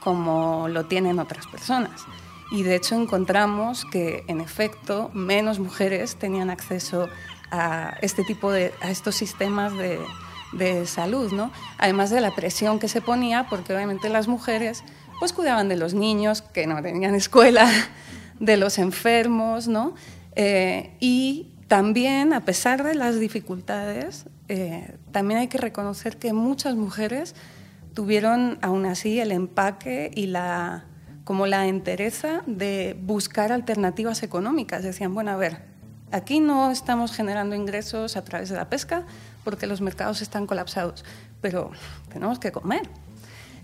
como 0.00 0.68
lo 0.68 0.86
tienen 0.86 1.18
otras 1.18 1.46
personas. 1.46 2.02
Y 2.50 2.62
de 2.62 2.74
hecho 2.74 2.96
encontramos 2.96 3.84
que 3.84 4.24
en 4.26 4.40
efecto 4.40 5.10
menos 5.14 5.58
mujeres 5.58 6.16
tenían 6.16 6.50
acceso 6.50 7.08
a 7.50 7.96
este 8.00 8.24
tipo 8.24 8.50
de 8.50 8.72
a 8.80 8.90
estos 8.90 9.14
sistemas 9.14 9.76
de, 9.76 10.00
de 10.52 10.86
salud, 10.86 11.32
¿no? 11.32 11.52
Además 11.78 12.10
de 12.10 12.20
la 12.20 12.34
presión 12.34 12.78
que 12.78 12.88
se 12.88 13.00
ponía, 13.00 13.46
porque 13.48 13.74
obviamente 13.74 14.08
las 14.08 14.26
mujeres 14.26 14.82
pues 15.20 15.32
cuidaban 15.32 15.68
de 15.68 15.76
los 15.76 15.94
niños 15.94 16.42
que 16.42 16.66
no 16.66 16.82
tenían 16.82 17.14
escuela, 17.14 17.70
de 18.40 18.56
los 18.56 18.78
enfermos, 18.78 19.68
¿no? 19.68 19.94
Eh, 20.34 20.96
y 20.98 21.52
también, 21.70 22.32
a 22.32 22.40
pesar 22.40 22.82
de 22.82 22.96
las 22.96 23.20
dificultades, 23.20 24.26
eh, 24.48 24.96
también 25.12 25.38
hay 25.38 25.46
que 25.46 25.56
reconocer 25.56 26.16
que 26.16 26.32
muchas 26.32 26.74
mujeres 26.74 27.36
tuvieron 27.94 28.58
aún 28.60 28.86
así 28.86 29.20
el 29.20 29.30
empaque 29.30 30.10
y 30.12 30.26
la 30.26 30.86
como 31.22 31.46
la 31.46 31.68
entereza 31.68 32.42
de 32.48 32.98
buscar 33.00 33.52
alternativas 33.52 34.24
económicas. 34.24 34.82
Decían, 34.82 35.14
bueno, 35.14 35.30
a 35.30 35.36
ver, 35.36 35.58
aquí 36.10 36.40
no 36.40 36.72
estamos 36.72 37.12
generando 37.12 37.54
ingresos 37.54 38.16
a 38.16 38.24
través 38.24 38.48
de 38.48 38.56
la 38.56 38.68
pesca 38.68 39.06
porque 39.44 39.68
los 39.68 39.80
mercados 39.80 40.22
están 40.22 40.48
colapsados, 40.48 41.04
pero 41.40 41.70
tenemos 42.12 42.40
que 42.40 42.50
comer. 42.50 42.82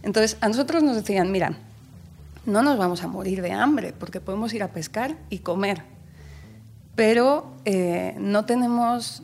Entonces, 0.05 0.37
a 0.41 0.47
nosotros 0.47 0.85
nos 0.85 0.95
decían, 0.95 1.33
mira, 1.33 1.59
no 2.45 2.63
nos 2.63 2.79
vamos 2.79 3.03
a 3.03 3.09
morir 3.09 3.43
de 3.43 3.51
hambre 3.51 3.93
porque 3.99 4.21
podemos 4.21 4.55
ir 4.55 4.63
a 4.63 4.69
pescar 4.69 5.17
y 5.29 5.41
comer, 5.41 5.96
pero 6.97 7.55
eh, 7.65 8.17
no 8.19 8.45
tenemos 8.45 9.23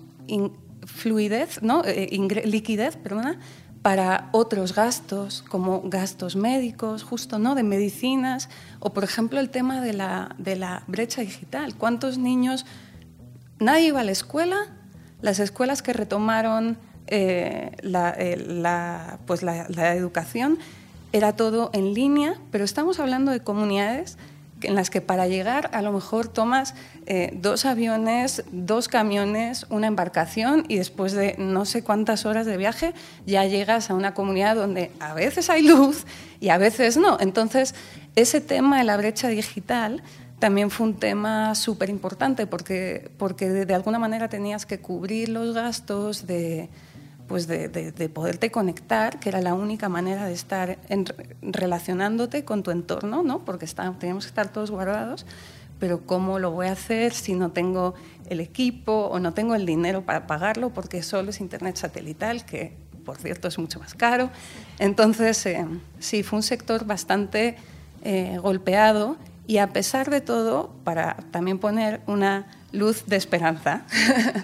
fluidez, 0.84 1.62
¿no? 1.62 1.82
Eh, 1.84 2.08
liquidez 2.44 2.96
perdona, 2.96 3.40
para 3.82 4.28
otros 4.30 4.74
gastos, 4.74 5.44
como 5.48 5.82
gastos 5.82 6.36
médicos, 6.36 7.02
justo, 7.02 7.40
¿no? 7.40 7.56
de 7.56 7.64
medicinas, 7.64 8.48
o 8.78 8.92
por 8.92 9.02
ejemplo 9.02 9.40
el 9.40 9.50
tema 9.50 9.80
de 9.80 9.92
la, 9.92 10.36
de 10.38 10.54
la 10.54 10.84
brecha 10.86 11.20
digital. 11.20 11.74
¿Cuántos 11.74 12.16
niños, 12.16 12.64
nadie 13.58 13.88
iba 13.88 14.00
a 14.00 14.04
la 14.04 14.12
escuela? 14.12 14.56
Las 15.20 15.40
escuelas 15.40 15.82
que 15.82 15.92
retomaron 15.92 16.78
eh, 17.08 17.72
la, 17.82 19.18
pues 19.26 19.42
la, 19.42 19.94
educación 19.94 20.58
era 21.12 21.34
todo 21.34 21.70
en 21.72 21.92
línea, 21.92 22.36
pero 22.52 22.64
estamos 22.64 23.00
hablando 23.00 23.32
de 23.32 23.40
comunidades 23.40 24.16
en 24.64 24.74
las 24.74 24.90
que 24.90 25.00
para 25.00 25.26
llegar 25.26 25.70
a 25.72 25.82
lo 25.82 25.92
mejor 25.92 26.28
tomas 26.28 26.74
eh, 27.06 27.30
dos 27.34 27.64
aviones, 27.64 28.44
dos 28.52 28.88
camiones, 28.88 29.66
una 29.70 29.86
embarcación 29.86 30.64
y 30.68 30.76
después 30.76 31.12
de 31.12 31.34
no 31.38 31.64
sé 31.64 31.82
cuántas 31.82 32.26
horas 32.26 32.46
de 32.46 32.56
viaje 32.56 32.94
ya 33.26 33.44
llegas 33.44 33.90
a 33.90 33.94
una 33.94 34.14
comunidad 34.14 34.56
donde 34.56 34.90
a 35.00 35.14
veces 35.14 35.50
hay 35.50 35.62
luz 35.62 36.04
y 36.40 36.48
a 36.48 36.58
veces 36.58 36.96
no. 36.96 37.18
Entonces, 37.20 37.74
ese 38.16 38.40
tema 38.40 38.78
de 38.78 38.84
la 38.84 38.96
brecha 38.96 39.28
digital 39.28 40.02
también 40.38 40.70
fue 40.70 40.88
un 40.88 40.94
tema 40.94 41.54
súper 41.54 41.88
importante 41.88 42.48
porque, 42.48 43.12
porque 43.16 43.48
de, 43.48 43.74
alguna 43.74 44.00
manera 44.00 44.28
tenías 44.28 44.66
que 44.66 44.80
cubrir 44.80 45.28
los 45.28 45.54
gastos 45.54 46.26
de, 46.26 46.68
pues 47.32 47.46
de, 47.46 47.68
de, 47.70 48.08
poderte 48.10 48.50
conectar, 48.50 49.18
que 49.18 49.30
era 49.30 49.40
la 49.40 49.54
única 49.54 49.88
manera 49.88 50.26
de 50.26 50.34
estar 50.34 50.78
relacionándote 51.40 52.44
con 52.44 52.62
tu 52.62 52.70
entorno, 52.70 53.22
¿no? 53.22 53.42
porque 53.42 53.64
está, 53.64 53.90
teníamos 53.98 54.26
que 54.26 54.28
estar 54.28 54.52
todos 54.52 54.70
guardados, 54.70 55.24
pero 55.80 56.02
¿cómo 56.04 56.38
lo 56.38 56.50
voy 56.50 56.66
a 56.66 56.72
hacer 56.72 57.14
si 57.14 57.32
no 57.32 57.50
tengo 57.50 57.94
el 58.28 58.40
equipo 58.40 59.06
o 59.06 59.18
no 59.18 59.32
tengo 59.32 59.54
el 59.54 59.64
dinero 59.64 60.02
para 60.02 60.26
pagarlo 60.26 60.74
porque 60.74 61.02
solo 61.02 61.30
es 61.30 61.40
internet 61.40 61.76
satelital, 61.76 62.44
que 62.44 62.76
por 63.02 63.16
cierto 63.16 63.48
es 63.48 63.58
mucho 63.58 63.80
más 63.80 63.94
caro? 63.94 64.28
Entonces, 64.78 65.46
eh, 65.46 65.64
sí, 66.00 66.22
fue 66.22 66.36
un 66.36 66.42
sector 66.42 66.84
bastante 66.84 67.56
eh, 68.04 68.36
golpeado 68.42 69.16
y 69.46 69.56
a 69.56 69.68
pesar 69.68 70.10
de 70.10 70.20
todo, 70.20 70.70
para 70.84 71.16
también 71.30 71.58
poner 71.58 72.02
una 72.06 72.46
luz 72.72 73.06
de 73.06 73.16
esperanza, 73.16 73.86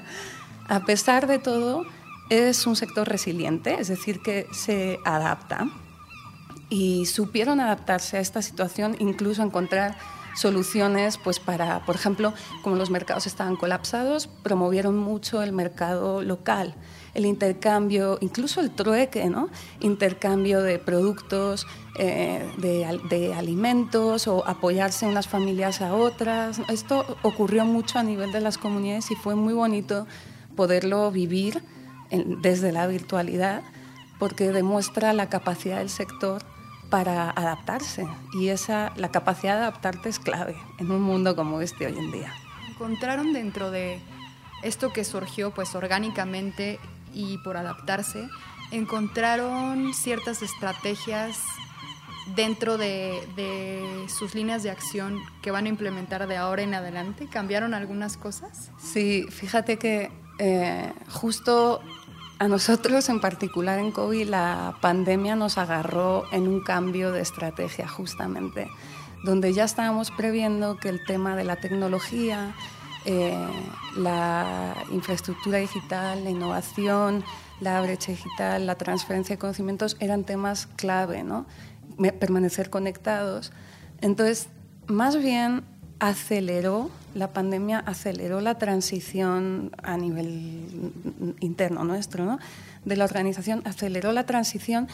a 0.69 0.87
pesar 0.87 1.27
de 1.27 1.39
todo, 1.39 1.85
es 2.31 2.67
un 2.67 2.77
sector 2.77 3.09
resiliente, 3.09 3.75
es 3.81 3.89
decir, 3.89 4.21
que 4.21 4.47
se 4.53 4.99
adapta 5.05 5.69
y 6.71 7.07
supieron 7.07 7.61
adaptarse 7.61 8.19
a 8.19 8.21
esta 8.21 8.43
situación, 8.43 8.97
incluso 8.99 9.43
encontrar 9.43 9.97
soluciones 10.39 11.19
pues 11.19 11.41
para, 11.41 11.85
por 11.85 11.97
ejemplo, 11.97 12.33
como 12.63 12.77
los 12.77 12.91
mercados 12.91 13.27
estaban 13.27 13.57
colapsados, 13.57 14.29
promovieron 14.29 14.97
mucho 14.97 15.43
el 15.43 15.53
mercado 15.53 16.23
local, 16.23 16.75
el 17.15 17.27
intercambio, 17.27 18.19
incluso 18.21 18.61
el 18.61 18.71
trueque, 18.71 19.29
¿no? 19.29 19.49
intercambio 19.81 20.63
de 20.63 20.79
productos, 20.79 21.67
eh, 21.99 22.49
de, 22.59 23.01
de, 23.09 23.35
alimentos 23.35 24.29
o 24.29 24.47
apoyarse 24.47 25.07
unas 25.07 25.27
familias 25.27 25.81
a 25.81 25.95
otras. 25.95 26.61
Esto 26.69 27.19
ocurrió 27.23 27.65
mucho 27.65 27.99
a 27.99 28.05
nivel 28.05 28.31
de 28.31 28.41
las 28.41 28.59
comunidades 28.59 29.11
y 29.11 29.17
fue 29.17 29.35
muy 29.35 29.55
bonito 29.55 30.07
poderlo 30.55 31.11
vivir 31.11 31.63
desde 32.11 32.73
la 32.73 32.87
virtualidad 32.87 33.63
porque 34.19 34.51
demuestra 34.51 35.13
la 35.13 35.29
capacidad 35.29 35.79
del 35.79 35.91
sector 35.91 36.43
para 36.91 37.31
adaptarse 37.31 38.07
y 38.35 38.49
esa 38.49 38.93
la 38.97 39.11
capacidad 39.11 39.57
de 39.57 39.63
adaptarte 39.63 40.09
es 40.09 40.19
clave 40.19 40.57
en 40.79 40.91
un 40.91 41.03
mundo 41.03 41.37
como 41.37 41.61
este 41.61 41.87
hoy 41.87 41.99
en 41.99 42.11
día. 42.11 42.33
Encontraron 42.71 43.33
dentro 43.33 43.71
de 43.71 44.01
esto 44.63 44.93
que 44.93 45.05
surgió 45.05 45.53
pues 45.53 45.75
orgánicamente 45.75 46.79
y 47.13 47.39
por 47.39 47.57
adaptarse, 47.57 48.29
encontraron 48.71 49.93
ciertas 49.95 50.43
estrategias 50.43 51.39
dentro 52.35 52.77
de, 52.77 53.27
de, 53.37 54.07
sus 54.09 54.35
líneas 54.35 54.63
de 54.63 54.71
acción 54.71 55.19
que 55.43 55.51
van 55.51 55.65
a 55.67 55.69
implementar 55.69 56.27
de 56.27 56.37
ahora 56.37 56.63
en 56.63 56.75
adelante? 56.75 57.27
¿Cambiaron 57.31 57.73
algunas 57.73 58.17
cosas? 58.17 58.71
Sí, 58.79 59.25
fíjate 59.31 59.79
que 59.79 60.11
eh, 60.39 60.93
justo 61.09 61.81
a 62.39 62.49
nosotros 62.49 63.09
en 63.09 63.21
particular 63.21 63.79
en 63.79 63.91
COVID 63.91 64.29
la 64.29 64.77
pandemia 64.81 65.35
nos 65.35 65.59
agarró 65.59 66.25
en 66.33 66.47
un 66.47 66.61
cambio 66.61 67.11
de 67.11 67.21
estrategia 67.21 67.89
justamente, 67.89 68.69
donde 69.25 69.53
ya 69.53 69.65
estábamos 69.65 70.11
previendo 70.11 70.77
que 70.77 70.89
el 70.89 71.05
tema 71.05 71.35
de 71.35 71.45
la 71.45 71.57
tecnología, 71.57 72.55
eh, 73.05 73.37
la 73.97 74.75
infraestructura 74.93 75.59
digital, 75.59 76.23
la 76.23 76.31
innovación, 76.31 77.25
la 77.61 77.81
brecha 77.81 78.13
digital, 78.13 78.67
la 78.67 78.77
transferencia 78.77 79.35
de 79.35 79.41
conocimientos 79.41 79.97
eran 79.99 80.25
temas 80.25 80.69
clave, 80.77 81.25
¿no? 81.25 81.47
permanecer 82.21 82.71
conectados. 82.71 83.51
Entonces, 84.01 84.49
más 84.87 85.17
bien 85.17 85.65
aceleró, 86.01 86.91
la 87.15 87.33
pandemia 87.33 87.81
aceleró 87.81 88.41
la 88.41 88.57
transición 88.57 89.73
a 89.83 89.97
nivel 89.97 90.93
interno 91.41 91.85
nuestro, 91.85 92.39
de 92.85 92.97
la 92.97 93.05
organización, 93.05 93.63
aceleró 93.65 94.13
la 94.13 94.25
transición, 94.25 94.89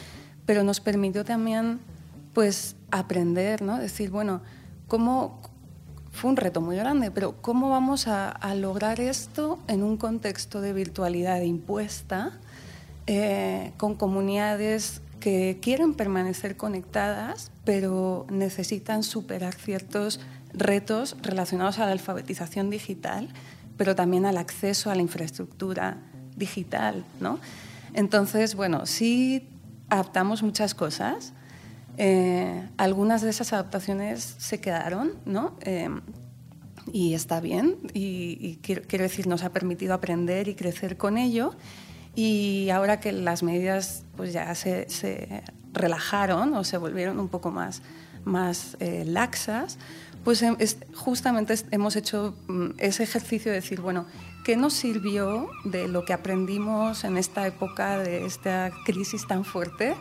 pero 0.47 0.63
nos 0.63 0.81
permitió 0.81 1.25
también 1.25 1.81
pues 2.33 2.77
aprender, 2.91 3.63
¿no? 3.63 3.79
decir, 3.79 4.11
bueno, 4.11 4.41
¿cómo, 4.89 5.41
fue 6.15 6.31
un 6.31 6.37
reto 6.37 6.61
muy 6.61 6.77
grande, 6.77 7.11
pero 7.11 7.41
¿cómo 7.43 7.71
vamos 7.71 8.07
a, 8.07 8.55
lograr 8.55 9.01
esto 9.01 9.59
en 9.67 9.83
un 9.83 9.97
contexto 9.97 10.61
de 10.61 10.73
virtualidad 10.73 11.41
impuesta, 11.43 12.33
eh, 13.07 13.73
con 13.77 13.95
comunidades 13.95 15.03
que 15.21 15.59
quieren 15.61 15.95
permanecer 15.95 16.57
conectadas, 16.57 17.51
pero 17.65 18.27
necesitan 18.31 19.03
superar 19.03 19.55
ciertos 19.55 20.21
retos 20.55 21.17
relacionados 21.23 21.79
a 21.79 21.87
la 21.87 21.93
alfabetización 21.93 22.71
digital, 22.71 23.29
pero 23.77 23.95
también 23.95 24.25
al 24.27 24.39
acceso 24.39 24.91
a 24.91 24.95
la 24.95 25.03
infraestructura 25.03 25.99
digital. 26.37 27.05
¿no? 27.21 27.39
Entonces, 27.93 28.55
bueno, 28.55 28.87
sí 28.87 29.49
adaptamos 29.89 30.43
muchas 30.43 30.75
cosas. 30.75 31.33
Eh, 31.97 32.69
algunas 32.77 33.23
de 33.23 33.31
esas 33.31 33.53
adaptaciones 33.53 34.35
se 34.39 34.61
quedaron, 34.61 35.13
¿no? 35.25 35.57
Eh, 35.61 35.89
y 36.93 37.15
está 37.15 37.41
bien, 37.41 37.79
y, 37.95 38.57
quiero, 38.57 39.05
decir, 39.05 39.27
nos 39.27 39.43
ha 39.43 39.51
permitido 39.51 39.95
aprender 39.95 40.49
y 40.49 40.55
crecer 40.55 40.97
con 40.97 41.17
ello. 41.17 41.55
Y 42.15 42.69
ahora 42.71 43.01
que 43.01 43.13
las 43.13 43.43
medidas 43.43 44.05
pues 44.17 44.33
ya 44.33 44.55
se, 44.55 44.87
relajaron 45.73 46.55
o 46.55 46.63
se 46.63 46.77
volvieron 46.77 47.19
un 47.19 47.29
poco 47.29 47.51
más, 47.51 47.83
más 48.25 48.77
eh, 48.81 49.05
laxas, 49.07 49.79
pues 50.25 50.45
justamente 50.95 51.55
hemos 51.71 51.97
hecho 51.97 52.35
mm, 52.49 52.71
ese 52.79 53.03
ejercicio 53.03 53.53
de 53.53 53.61
decir, 53.61 53.81
bueno, 53.81 54.07
¿qué 54.45 54.57
nos 54.57 54.73
sirvió 54.73 55.49
de 55.65 55.87
lo 55.87 56.05
que 56.05 56.13
aprendimos 56.13 57.05
en 57.05 57.17
esta 57.19 57.47
época 57.47 57.99
de 57.99 58.25
esta 58.25 58.73
crisis 58.85 59.27
tan 59.27 59.45
fuerte? 59.45 59.95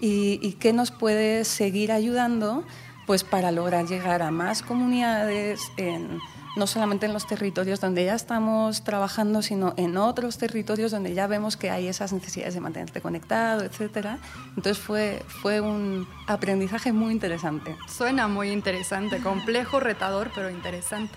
¿Y, 0.00 0.38
y 0.42 0.52
qué 0.54 0.72
nos 0.72 0.90
puede 0.90 1.44
seguir 1.44 1.92
ayudando 1.92 2.64
pues, 3.06 3.24
para 3.24 3.50
lograr 3.50 3.86
llegar 3.86 4.22
a 4.22 4.30
más 4.30 4.62
comunidades 4.62 5.60
en 5.76 6.20
no 6.56 6.66
solamente 6.66 7.06
en 7.06 7.12
los 7.12 7.26
territorios 7.26 7.80
donde 7.80 8.04
ya 8.04 8.14
estamos 8.14 8.82
trabajando, 8.82 9.42
sino 9.42 9.74
en 9.76 9.96
otros 9.96 10.38
territorios 10.38 10.90
donde 10.90 11.14
ya 11.14 11.26
vemos 11.26 11.56
que 11.56 11.70
hay 11.70 11.86
esas 11.86 12.12
necesidades 12.12 12.54
de 12.54 12.60
mantenerte 12.60 13.00
conectado, 13.00 13.62
etc. 13.62 14.18
Entonces 14.56 14.78
fue, 14.78 15.22
fue 15.28 15.60
un 15.60 16.08
aprendizaje 16.26 16.92
muy 16.92 17.12
interesante. 17.12 17.76
Suena 17.88 18.28
muy 18.28 18.50
interesante, 18.50 19.20
complejo, 19.20 19.80
retador, 19.80 20.30
pero 20.34 20.50
interesante. 20.50 21.14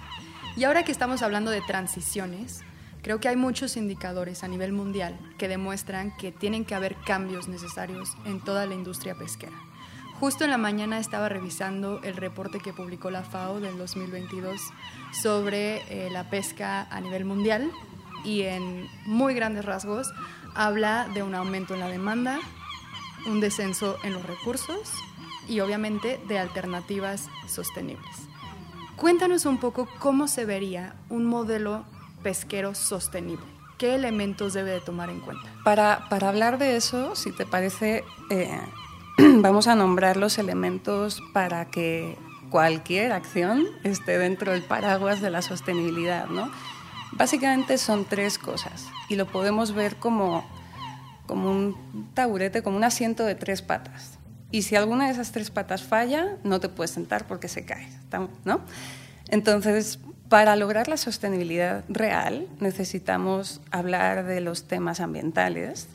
Y 0.56 0.66
ahora 0.66 0.84
que 0.84 0.92
estamos 0.92 1.24
hablando 1.24 1.50
de 1.50 1.62
transiciones, 1.62 2.62
creo 3.02 3.20
que 3.20 3.28
hay 3.28 3.36
muchos 3.36 3.76
indicadores 3.76 4.44
a 4.44 4.48
nivel 4.48 4.72
mundial 4.72 5.18
que 5.40 5.48
demuestran 5.48 6.16
que 6.16 6.32
tienen 6.32 6.64
que 6.64 6.76
haber 6.76 6.96
cambios 7.06 7.48
necesarios 7.48 8.16
en 8.26 8.40
toda 8.40 8.68
la 8.68 8.76
industria 8.76 9.16
pesquera. 9.16 9.73
Justo 10.24 10.46
en 10.46 10.52
la 10.52 10.58
mañana 10.58 11.00
estaba 11.00 11.28
revisando 11.28 12.00
el 12.02 12.16
reporte 12.16 12.60
que 12.60 12.72
publicó 12.72 13.12
la 13.12 13.24
FAO 13.24 13.60
del 13.60 13.78
2022 13.78 14.62
sobre 15.12 15.82
eh, 15.90 16.10
la 16.12 16.30
pesca 16.30 16.88
a 16.90 17.02
nivel 17.02 17.26
mundial 17.26 17.70
y 18.24 18.44
en 18.44 18.88
muy 19.06 19.34
grandes 19.34 19.66
rasgos 19.66 20.14
habla 20.56 21.10
de 21.14 21.24
un 21.24 21.36
aumento 21.36 21.74
en 21.74 21.82
la 21.82 21.90
demanda, 21.90 22.40
un 23.26 23.42
descenso 23.42 23.98
en 24.06 24.14
los 24.14 24.26
recursos 24.26 24.94
y 25.50 25.60
obviamente 25.60 26.22
de 26.30 26.40
alternativas 26.40 27.28
sostenibles. 27.46 28.16
Cuéntanos 28.96 29.46
un 29.46 29.60
poco 29.60 29.90
cómo 30.00 30.30
se 30.30 30.46
vería 30.46 30.96
un 31.10 31.26
modelo 31.26 31.84
pesquero 32.24 32.76
sostenible. 32.76 33.46
¿Qué 33.78 33.96
elementos 33.96 34.54
debe 34.54 34.72
de 34.72 34.80
tomar 34.80 35.10
en 35.10 35.20
cuenta? 35.20 35.50
Para, 35.66 36.08
para 36.08 36.30
hablar 36.30 36.60
de 36.60 36.78
eso, 36.78 37.14
si 37.18 37.34
te 37.34 37.46
parece, 37.46 38.06
eh, 38.30 38.62
vamos 39.42 39.68
a 39.68 39.76
nombrar 39.76 40.18
los 40.18 40.38
elementos 40.38 41.22
para 41.34 41.66
que 41.66 42.18
cualquier 42.50 43.12
acción 43.12 43.66
esté 43.84 44.18
dentro 44.18 44.52
del 44.52 44.64
paraguas 44.64 45.22
de 45.22 45.30
la 45.30 45.42
sostenibilidad. 45.42 46.28
¿no? 46.28 46.52
Básicamente 47.12 47.78
son 47.78 48.06
tres 48.06 48.38
cosas 48.38 48.88
y 49.10 49.16
lo 49.16 49.28
podemos 49.28 49.74
ver 49.74 49.98
como, 49.98 50.44
como 51.28 51.52
un 51.52 52.10
taburete, 52.14 52.64
como 52.64 52.78
un 52.78 52.84
asiento 52.84 53.24
de 53.24 53.36
tres 53.36 53.62
patas. 53.62 54.18
Y 54.52 54.64
si 54.64 54.76
alguna 54.76 55.06
de 55.06 55.14
esas 55.14 55.32
tres 55.32 55.52
patas 55.52 55.84
falla, 55.84 56.38
no 56.44 56.60
te 56.60 56.70
puedes 56.70 56.92
sentar 56.92 57.28
porque 57.28 57.48
se 57.48 57.66
cae. 57.66 57.88
¿no? 58.46 58.62
Entonces, 59.30 60.00
para 60.30 60.56
lograr 60.56 60.88
la 60.88 60.98
sostenibilidad 60.98 61.84
real 61.90 62.48
necesitamos 62.60 63.62
hablar 63.72 64.26
de 64.26 64.42
los 64.42 64.68
temas 64.68 65.00
ambientales, 65.00 65.88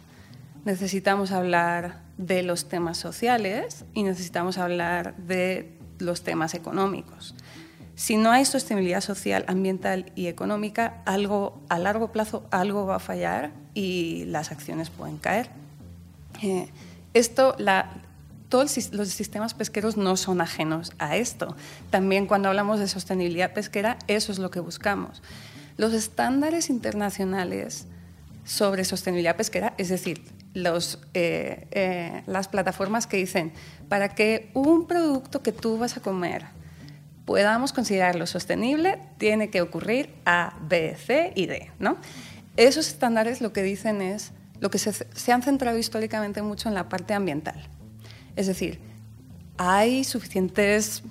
necesitamos 0.64 1.32
hablar 1.32 2.07
de 2.18 2.42
los 2.42 2.68
temas 2.68 2.98
sociales 2.98 3.84
y 3.94 4.02
necesitamos 4.02 4.58
hablar 4.58 5.16
de 5.16 5.72
los 5.98 6.22
temas 6.22 6.54
económicos. 6.54 7.34
Si 7.94 8.16
no 8.16 8.30
hay 8.30 8.44
sostenibilidad 8.44 9.00
social, 9.00 9.44
ambiental 9.48 10.12
y 10.14 10.26
económica, 10.26 11.02
algo 11.04 11.60
a 11.68 11.78
largo 11.78 12.12
plazo 12.12 12.46
algo 12.50 12.86
va 12.86 12.96
a 12.96 13.00
fallar 13.00 13.50
y 13.74 14.24
las 14.26 14.52
acciones 14.52 14.90
pueden 14.90 15.18
caer. 15.18 15.50
Eh, 16.42 16.68
esto, 17.14 17.56
todos 18.48 18.92
los 18.92 19.08
sistemas 19.08 19.54
pesqueros 19.54 19.96
no 19.96 20.16
son 20.16 20.40
ajenos 20.40 20.92
a 20.98 21.16
esto. 21.16 21.56
También 21.90 22.26
cuando 22.26 22.48
hablamos 22.48 22.78
de 22.78 22.86
sostenibilidad 22.86 23.52
pesquera, 23.52 23.98
eso 24.06 24.30
es 24.30 24.38
lo 24.38 24.50
que 24.52 24.60
buscamos. 24.60 25.22
Los 25.76 25.92
estándares 25.92 26.70
internacionales 26.70 27.86
sobre 28.44 28.84
sostenibilidad 28.84 29.36
pesquera, 29.36 29.74
es 29.76 29.88
decir, 29.88 30.22
eh, 30.54 31.68
eh, 31.70 32.22
las 32.26 32.48
plataformas 32.48 33.06
que 33.06 33.16
dicen, 33.16 33.52
para 33.88 34.14
que 34.14 34.50
un 34.54 34.86
producto 34.86 35.42
que 35.42 35.52
tú 35.52 35.78
vas 35.78 35.96
a 35.96 36.00
comer 36.00 36.46
podamos 37.24 37.74
considerarlo 37.74 38.26
sostenible, 38.26 38.98
tiene 39.18 39.50
que 39.50 39.60
ocurrir 39.60 40.14
A, 40.24 40.54
B, 40.62 40.96
C 40.96 41.32
y 41.36 41.46
D. 41.46 41.70
Esos 42.56 42.88
estándares 42.88 43.42
lo 43.42 43.52
que 43.52 43.62
dicen 43.62 44.00
es, 44.00 44.32
lo 44.60 44.70
que 44.70 44.78
se, 44.78 44.92
se 44.92 45.32
han 45.32 45.42
centrado 45.42 45.76
históricamente 45.76 46.40
mucho 46.40 46.68
en 46.68 46.74
la 46.74 46.88
parte 46.88 47.12
ambiental. 47.12 47.68
Es 48.34 48.46
decir, 48.46 48.80
hay 49.58 50.04
suficientes 50.04 51.02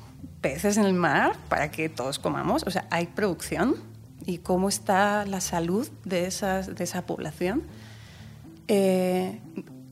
peces 0.42 0.78
en 0.78 0.86
el 0.86 0.94
mar 0.94 1.38
para 1.50 1.70
que 1.70 1.88
todos 1.88 2.18
comamos, 2.20 2.64
o 2.66 2.72
sea, 2.72 2.88
hay 2.90 3.08
producción 3.08 3.76
y 4.26 4.40
cómo 4.40 4.70
está 4.70 5.26
la 5.26 5.40
salud 5.40 5.88
de, 6.04 6.22
de 6.22 6.84
esa 6.84 7.06
población. 7.06 7.64
Eh, 8.68 9.40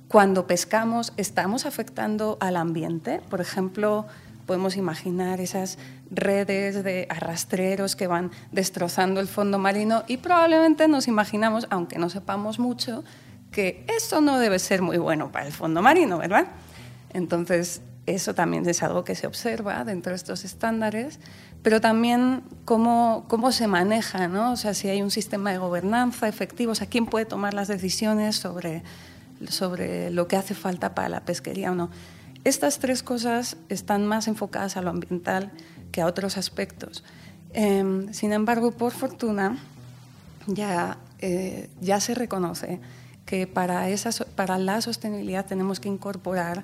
cuando 0.07 0.47
pescamos, 0.47 1.13
¿estamos 1.17 1.65
afectando 1.65 2.37
al 2.39 2.57
ambiente? 2.57 3.21
Por 3.29 3.41
ejemplo, 3.41 4.05
podemos 4.45 4.77
imaginar 4.77 5.41
esas 5.41 5.77
redes 6.11 6.83
de 6.83 7.07
arrastreros 7.09 7.95
que 7.95 8.07
van 8.07 8.31
destrozando 8.51 9.19
el 9.19 9.27
fondo 9.27 9.57
marino 9.57 10.03
y 10.07 10.17
probablemente 10.17 10.87
nos 10.87 11.07
imaginamos, 11.07 11.67
aunque 11.69 11.97
no 11.97 12.09
sepamos 12.09 12.59
mucho, 12.59 13.03
que 13.51 13.85
eso 13.95 14.21
no 14.21 14.37
debe 14.37 14.59
ser 14.59 14.81
muy 14.81 14.97
bueno 14.97 15.31
para 15.31 15.47
el 15.47 15.53
fondo 15.53 15.81
marino, 15.81 16.17
¿verdad? 16.17 16.47
Entonces, 17.13 17.81
eso 18.05 18.35
también 18.35 18.67
es 18.69 18.83
algo 18.83 19.03
que 19.03 19.15
se 19.15 19.25
observa 19.25 19.83
dentro 19.83 20.11
de 20.11 20.17
estos 20.17 20.45
estándares, 20.45 21.19
pero 21.63 21.81
también 21.81 22.43
cómo, 22.63 23.25
cómo 23.27 23.51
se 23.51 23.67
maneja, 23.67 24.27
¿no? 24.27 24.51
O 24.51 24.55
sea, 24.55 24.73
si 24.73 24.87
hay 24.89 25.01
un 25.01 25.09
sistema 25.09 25.51
de 25.51 25.57
gobernanza 25.57 26.27
efectivo, 26.27 26.73
o 26.73 26.75
quién 26.89 27.07
puede 27.07 27.25
tomar 27.25 27.53
las 27.53 27.67
decisiones 27.67 28.35
sobre, 28.35 28.83
sobre 29.47 30.11
lo 30.11 30.27
que 30.27 30.35
hace 30.35 30.53
falta 30.53 30.93
para 30.93 31.09
la 31.09 31.21
pesquería 31.21 31.71
o 31.71 31.75
no. 31.75 31.89
Estas 32.43 32.77
tres 32.77 33.01
cosas 33.01 33.57
están 33.69 34.05
más 34.05 34.27
enfocadas 34.27 34.77
a 34.77 34.83
lo 34.83 34.91
ambiental 34.91 35.51
que 35.91 36.01
a 36.01 36.05
otros 36.05 36.37
aspectos. 36.37 37.03
Em, 37.53 38.13
sin 38.13 38.33
embargo, 38.33 38.71
por 38.71 38.91
fortuna, 38.91 39.57
ya, 40.45 40.99
eh, 41.19 41.69
ya 41.81 41.99
se 41.99 42.13
reconoce 42.13 42.79
que 43.25 43.47
para, 43.47 43.89
esa, 43.89 44.11
para 44.35 44.59
la 44.59 44.81
sostenibilidad 44.81 45.47
tenemos 45.47 45.79
que 45.79 45.89
incorporar 45.89 46.63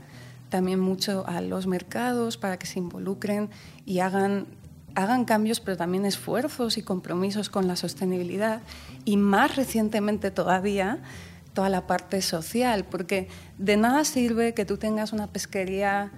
también 0.51 0.79
mucho 0.79 1.25
a 1.27 1.41
los 1.41 1.65
mercados 1.65 2.37
para 2.37 2.59
que 2.59 2.67
se 2.67 2.77
involucren 2.77 3.49
y 3.85 3.99
hagan, 3.99 4.45
hagan 4.93 5.25
cambios, 5.25 5.61
pero 5.61 5.77
también 5.77 6.05
esfuerzos 6.05 6.77
y 6.77 6.83
compromisos 6.83 7.49
con 7.49 7.67
la 7.67 7.75
sostenibilidad. 7.75 8.61
Y 9.05 9.17
más 9.17 9.55
recientemente 9.55 10.29
todavía, 10.29 10.99
toda 11.53 11.69
la 11.69 11.87
parte 11.87 12.21
social, 12.21 12.83
porque 12.83 13.29
de 13.57 13.77
nada 13.77 14.03
sirve 14.03 14.53
que 14.53 14.65
tú 14.65 14.77
tengas 14.77 15.13
una 15.13 15.27
pesquería 15.27 16.11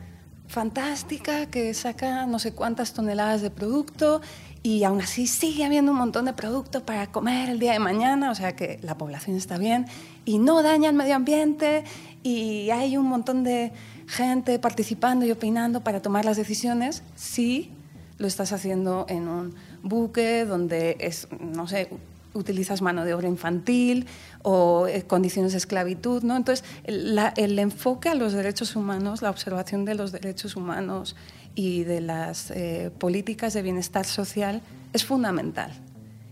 fantástica 0.48 1.46
que 1.46 1.74
saca 1.74 2.26
no 2.26 2.40
sé 2.40 2.54
cuántas 2.54 2.94
toneladas 2.94 3.42
de 3.42 3.52
producto 3.52 4.22
y 4.64 4.86
aún 4.86 5.02
así 5.02 5.28
sigue 5.28 5.66
habiendo 5.66 5.92
un 5.92 5.98
montón 5.98 6.26
de 6.26 6.34
producto 6.34 6.86
para 6.86 7.08
comer 7.08 7.50
el 7.50 7.60
día 7.60 7.74
de 7.74 7.80
mañana, 7.80 8.32
o 8.32 8.36
sea 8.36 8.56
que 8.56 8.80
la 8.82 8.98
población 8.98 9.36
está 9.36 9.58
bien 9.58 9.88
y 10.24 10.40
no 10.40 10.64
daña 10.64 10.90
el 10.90 10.96
medio 10.96 11.16
ambiente 11.16 11.84
y 12.24 12.70
hay 12.70 12.96
un 12.96 13.06
montón 13.06 13.44
de 13.44 13.74
gente 14.08 14.58
participando 14.60 15.26
y 15.26 15.32
opinando 15.32 15.82
para 15.82 16.02
tomar 16.02 16.24
las 16.24 16.38
decisiones 16.38 17.04
si 17.16 17.72
lo 18.18 18.28
estás 18.28 18.54
haciendo 18.54 19.06
en 19.10 19.28
un 19.28 19.56
buque 19.82 20.46
donde 20.46 20.96
es, 21.02 21.28
no 21.40 21.68
sé, 21.68 21.90
utilizas 22.34 22.82
mano 22.82 23.04
de 23.04 23.14
obra 23.14 23.28
infantil 23.28 24.08
o 24.44 24.88
eh, 24.88 25.04
condiciones 25.04 25.52
de 25.52 25.58
esclavitud, 25.58 26.24
¿no? 26.24 26.36
Entonces, 26.36 26.66
el 26.86 27.60
enfoque 27.60 28.10
a 28.10 28.16
los 28.16 28.34
derechos 28.34 28.76
humanos, 28.76 29.22
la 29.22 29.30
observación 29.30 29.86
de 29.86 29.96
los 29.96 30.12
derechos 30.12 30.56
humanos 30.56 31.16
y 31.56 31.84
de 31.84 32.02
las 32.02 32.52
eh, 32.52 32.92
políticas 32.98 33.54
de 33.54 33.62
bienestar 33.62 34.06
social 34.06 34.62
es 34.94 35.06
fundamental. 35.06 35.72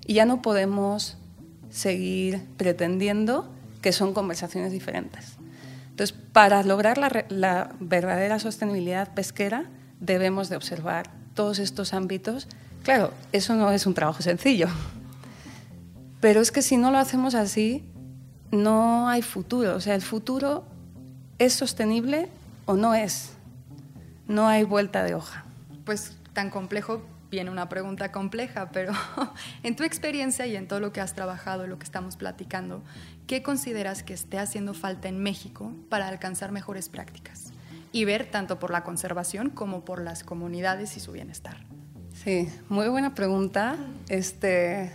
Y 0.06 0.16
ya 0.16 0.26
no 0.26 0.42
podemos 0.42 1.18
seguir 1.70 2.42
pretendiendo 2.58 3.50
que 3.82 3.92
son 3.92 4.14
conversaciones 4.14 4.72
diferentes. 4.72 5.38
Entonces, 5.90 6.16
para 6.32 6.64
lograr 6.64 6.98
la, 7.30 7.76
verdadera 7.80 8.40
sostenibilidad 8.40 9.14
pesquera, 9.14 9.66
debemos 10.00 10.50
de 10.50 10.56
observar 10.56 11.12
todos 11.34 11.60
estos 11.60 11.94
ámbitos. 11.94 12.48
Claro, 12.84 13.12
eso 13.32 13.56
no 13.56 13.72
es 13.72 13.86
un 13.86 13.94
trabajo 13.94 14.22
sencillo, 14.22 14.68
pero 16.20 16.42
es 16.42 16.52
que 16.52 16.62
si 16.62 16.78
no 16.78 16.92
lo 16.92 16.98
hacemos 16.98 17.36
así, 17.36 17.84
no 18.52 19.08
hay 19.10 19.22
futuro. 19.22 19.76
O 19.76 19.82
sea, 19.82 19.96
el 19.96 20.02
futuro 20.02 20.64
es 21.40 21.54
sostenible 21.54 22.30
o 22.66 22.76
no 22.76 22.94
es. 22.96 23.32
No 24.32 24.48
hay 24.48 24.64
vuelta 24.64 25.04
de 25.04 25.14
hoja. 25.14 25.44
Pues 25.84 26.16
tan 26.32 26.50
complejo 26.50 27.02
viene 27.30 27.50
una 27.50 27.68
pregunta 27.68 28.14
compleja, 28.14 28.70
pero 28.72 28.94
en 29.64 29.76
tu 29.76 29.84
experiencia 29.84 30.48
y 30.48 30.56
en 30.56 30.70
todo 30.70 30.80
lo 30.80 30.94
que 30.94 31.02
has 31.02 31.14
trabajado, 31.14 31.68
lo 31.68 31.78
que 31.78 31.84
estamos 31.84 32.16
platicando, 32.16 32.82
¿qué 33.28 33.44
consideras 33.44 34.04
que 34.04 34.14
esté 34.14 34.40
haciendo 34.40 34.74
falta 34.74 35.10
en 35.10 35.22
México 35.22 35.74
para 35.90 36.08
alcanzar 36.08 36.54
mejores 36.54 36.88
prácticas? 36.88 37.52
Y 37.92 38.06
ver 38.06 38.32
tanto 38.32 38.58
por 38.58 38.72
la 38.72 38.86
conservación 38.86 39.50
como 39.50 39.84
por 39.84 40.02
las 40.02 40.24
comunidades 40.24 40.96
y 40.96 41.02
su 41.02 41.12
bienestar. 41.12 41.58
Sí, 42.14 42.48
muy 42.70 42.88
buena 42.88 43.14
pregunta. 43.14 43.76
Este, 44.08 44.94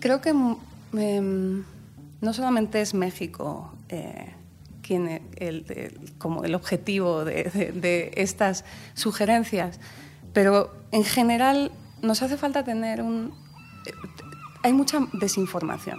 creo 0.00 0.20
que 0.20 0.30
em, 0.30 1.64
no 2.20 2.32
solamente 2.32 2.80
es 2.80 2.92
México 2.92 3.72
eh, 3.88 4.34
quien 4.88 5.22
el, 5.36 6.14
como 6.16 6.44
el 6.44 6.54
objetivo 6.54 7.24
de 7.24 8.12
estas 8.16 8.64
sugerencias, 8.94 9.78
pero 10.32 10.74
en 10.92 11.04
general 11.04 11.70
nos 12.02 12.22
hace 12.22 12.36
falta 12.36 12.64
tener 12.64 13.02
un... 13.02 13.34
Hay 14.62 14.72
mucha 14.72 15.00
desinformación, 15.12 15.98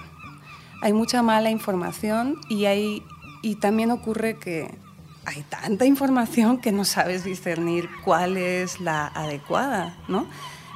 hay 0.81 0.93
mucha 0.93 1.21
mala 1.21 1.49
información 1.49 2.37
y, 2.49 2.65
hay, 2.65 3.03
y 3.41 3.55
también 3.55 3.91
ocurre 3.91 4.37
que 4.37 4.77
hay 5.25 5.43
tanta 5.43 5.85
información 5.85 6.59
que 6.59 6.71
no 6.71 6.85
sabes 6.85 7.23
discernir 7.23 7.89
cuál 8.03 8.37
es 8.37 8.79
la 8.79 9.07
adecuada, 9.07 9.97
¿no? 10.07 10.27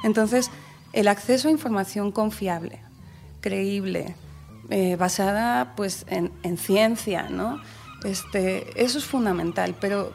Entonces, 0.02 0.50
el 0.92 1.08
acceso 1.08 1.48
a 1.48 1.50
información 1.50 2.12
confiable, 2.12 2.80
creíble, 3.40 4.14
eh, 4.70 4.96
basada 4.96 5.74
pues, 5.76 6.06
en, 6.08 6.32
en, 6.42 6.56
ciencia, 6.56 7.28
¿no? 7.28 7.60
Este, 8.04 8.82
eso 8.82 8.98
es 8.98 9.04
fundamental, 9.04 9.74
pero 9.80 10.12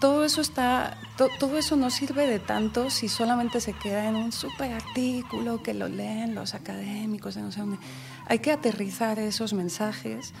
todo 0.00 0.24
eso 0.24 0.40
está, 0.40 0.98
todo 1.38 1.58
eso 1.58 1.76
no 1.76 1.90
sirve 1.90 2.26
de 2.26 2.38
tanto 2.38 2.90
si 2.90 3.08
solamente 3.08 3.60
se 3.60 3.72
queda 3.74 4.08
en 4.08 4.16
un 4.16 4.32
super 4.32 4.72
artículo 4.72 5.62
que 5.62 5.74
lo 5.74 5.88
leen 5.88 6.34
los 6.34 6.54
académicos 6.54 7.36
no 7.36 7.52
sé 7.52 7.60
dónde. 7.60 7.78
Hay 8.26 8.38
que 8.38 8.52
aterrizar 8.52 9.18
esos 9.18 9.52
mensajes 9.52 10.32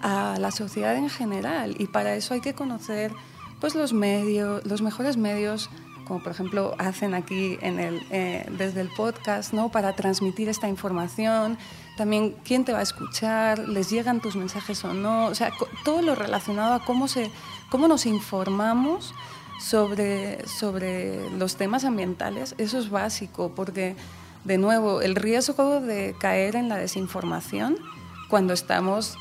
a 0.00 0.36
la 0.38 0.50
sociedad 0.50 0.96
en 0.96 1.10
general 1.10 1.76
y 1.78 1.86
para 1.86 2.14
eso 2.14 2.34
hay 2.34 2.40
que 2.40 2.54
conocer 2.54 3.12
pues 3.60 3.74
los 3.74 3.92
medios, 3.92 4.64
los 4.64 4.82
mejores 4.82 5.16
medios 5.16 5.70
como 6.04 6.22
por 6.22 6.32
ejemplo 6.32 6.74
hacen 6.78 7.14
aquí 7.14 7.58
en 7.60 7.78
el, 7.78 8.02
eh, 8.10 8.46
desde 8.58 8.80
el 8.80 8.88
podcast, 8.88 9.52
¿no? 9.52 9.70
para 9.70 9.94
transmitir 9.94 10.48
esta 10.48 10.68
información, 10.68 11.58
también 11.96 12.34
quién 12.44 12.64
te 12.64 12.72
va 12.72 12.78
a 12.78 12.82
escuchar, 12.82 13.68
les 13.68 13.90
llegan 13.90 14.20
tus 14.20 14.36
mensajes 14.36 14.84
o 14.84 14.94
no, 14.94 15.26
o 15.26 15.34
sea, 15.34 15.52
todo 15.84 16.02
lo 16.02 16.14
relacionado 16.14 16.74
a 16.74 16.84
cómo, 16.84 17.08
se, 17.08 17.30
cómo 17.70 17.88
nos 17.88 18.06
informamos 18.06 19.14
sobre, 19.60 20.46
sobre 20.46 21.30
los 21.30 21.56
temas 21.56 21.84
ambientales, 21.84 22.54
eso 22.58 22.78
es 22.78 22.90
básico, 22.90 23.52
porque 23.54 23.96
de 24.44 24.58
nuevo, 24.58 25.02
el 25.02 25.14
riesgo 25.14 25.80
de 25.80 26.16
caer 26.18 26.56
en 26.56 26.68
la 26.68 26.76
desinformación 26.76 27.76
cuando 28.28 28.52
estamos 28.54 29.16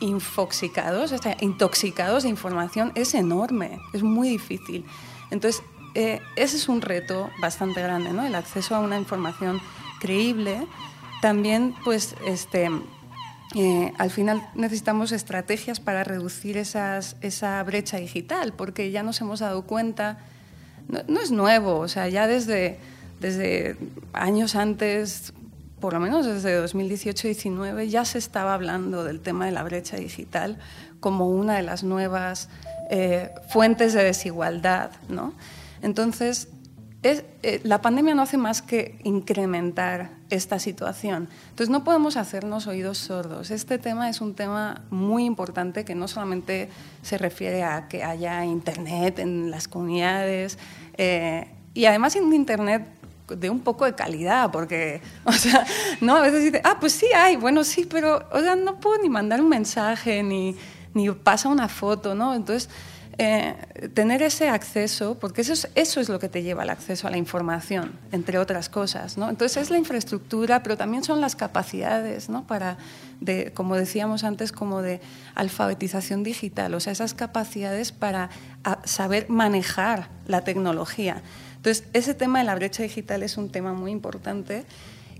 infoxicados, 0.00 1.12
o 1.12 1.18
sea, 1.18 1.36
intoxicados 1.40 2.22
de 2.22 2.30
información 2.30 2.92
es 2.94 3.14
enorme, 3.14 3.80
es 3.92 4.02
muy 4.02 4.28
difícil. 4.28 4.86
Entonces, 5.30 5.62
eh, 5.94 6.20
ese 6.36 6.56
es 6.56 6.68
un 6.68 6.80
reto 6.80 7.28
bastante 7.40 7.82
grande, 7.82 8.12
¿no? 8.12 8.24
el 8.24 8.34
acceso 8.34 8.74
a 8.74 8.80
una 8.80 8.96
información 8.96 9.60
creíble, 10.00 10.66
también 11.20 11.74
pues 11.84 12.14
este, 12.26 12.70
eh, 13.54 13.92
al 13.96 14.10
final 14.10 14.46
necesitamos 14.54 15.12
estrategias 15.12 15.80
para 15.80 16.04
reducir 16.04 16.56
esas, 16.56 17.16
esa 17.22 17.62
brecha 17.62 17.96
digital, 17.96 18.52
porque 18.52 18.90
ya 18.90 19.02
nos 19.02 19.20
hemos 19.20 19.40
dado 19.40 19.62
cuenta, 19.62 20.18
no, 20.88 21.20
es 21.20 21.30
nuevo, 21.30 21.78
o 21.78 21.88
sea, 21.88 22.08
ya 22.08 22.26
desde, 22.26 22.78
desde 23.20 23.76
años 24.12 24.54
antes, 24.54 25.32
por 25.80 25.94
lo 25.94 26.00
menos 26.00 26.26
desde 26.26 26.62
2018-19, 26.62 27.88
ya 27.88 28.04
se 28.04 28.18
estaba 28.18 28.54
hablando 28.54 29.04
del 29.04 29.20
tema 29.20 29.46
de 29.46 29.52
la 29.52 29.62
brecha 29.62 29.96
digital 29.96 30.58
como 31.00 31.28
una 31.28 31.56
de 31.56 31.62
las 31.62 31.84
nuevas 31.84 32.48
eh, 32.90 33.30
fuentes 33.48 33.94
de 33.94 34.04
desigualdad. 34.04 34.90
¿no? 35.08 35.32
Entonces, 35.80 36.48
eh, 37.02 37.60
la 37.62 37.80
pandemia 37.80 38.14
no 38.14 38.22
hace 38.22 38.36
más 38.36 38.60
que 38.60 38.98
incrementar 39.04 40.10
esta 40.30 40.58
situación. 40.58 41.28
Entonces 41.50 41.70
no 41.70 41.84
podemos 41.84 42.16
hacernos 42.16 42.66
oídos 42.66 42.98
sordos. 42.98 43.52
Este 43.52 43.78
tema 43.78 44.10
es 44.10 44.20
un 44.20 44.34
tema 44.34 44.82
muy 44.90 45.24
importante 45.24 45.84
que 45.84 45.94
no 45.94 46.08
solamente 46.08 46.68
se 47.02 47.16
refiere 47.16 47.62
a 47.62 47.86
que 47.86 48.02
haya 48.02 48.44
Internet 48.44 49.20
en 49.20 49.50
las 49.50 49.68
comunidades 49.68 50.58
eh, 50.96 51.48
y 51.72 51.84
además 51.84 52.16
en 52.16 52.32
Internet 52.32 52.88
de 53.28 53.50
un 53.50 53.60
poco 53.60 53.84
de 53.84 53.94
calidad, 53.94 54.50
porque, 54.50 55.00
o 55.24 55.32
sea, 55.32 55.64
no, 56.00 56.16
a 56.16 56.22
veces 56.22 56.42
dice, 56.42 56.60
ah, 56.64 56.78
pues 56.80 56.94
sí 56.94 57.06
hay, 57.14 57.36
bueno, 57.36 57.62
sí, 57.62 57.86
pero, 57.88 58.26
o 58.32 58.40
sea, 58.40 58.56
no 58.56 58.80
puedo 58.80 59.00
ni 59.02 59.08
mandar 59.08 59.40
un 59.40 59.48
mensaje, 59.48 60.22
ni, 60.22 60.56
ni 60.94 61.10
pasa 61.10 61.48
una 61.48 61.68
foto, 61.68 62.14
¿no? 62.14 62.34
Entonces, 62.34 62.70
eh, 63.20 63.56
tener 63.94 64.22
ese 64.22 64.48
acceso, 64.48 65.18
porque 65.18 65.40
eso 65.40 65.52
es, 65.52 65.68
eso 65.74 66.00
es 66.00 66.08
lo 66.08 66.20
que 66.20 66.28
te 66.28 66.44
lleva 66.44 66.62
al 66.62 66.70
acceso 66.70 67.08
a 67.08 67.10
la 67.10 67.16
información, 67.16 67.98
entre 68.12 68.38
otras 68.38 68.68
cosas. 68.68 69.18
¿no? 69.18 69.28
Entonces 69.28 69.60
es 69.60 69.70
la 69.70 69.78
infraestructura, 69.78 70.62
pero 70.62 70.76
también 70.76 71.02
son 71.02 71.20
las 71.20 71.34
capacidades, 71.34 72.28
¿no? 72.28 72.46
para, 72.46 72.78
de, 73.20 73.52
como 73.52 73.74
decíamos 73.74 74.22
antes, 74.22 74.52
como 74.52 74.82
de 74.82 75.00
alfabetización 75.34 76.22
digital, 76.22 76.72
o 76.74 76.80
sea, 76.80 76.92
esas 76.92 77.12
capacidades 77.12 77.90
para 77.90 78.30
saber 78.84 79.28
manejar 79.28 80.10
la 80.28 80.44
tecnología. 80.44 81.22
Entonces, 81.56 81.88
ese 81.94 82.14
tema 82.14 82.38
de 82.38 82.44
la 82.44 82.54
brecha 82.54 82.84
digital 82.84 83.24
es 83.24 83.36
un 83.36 83.50
tema 83.50 83.72
muy 83.72 83.90
importante 83.90 84.64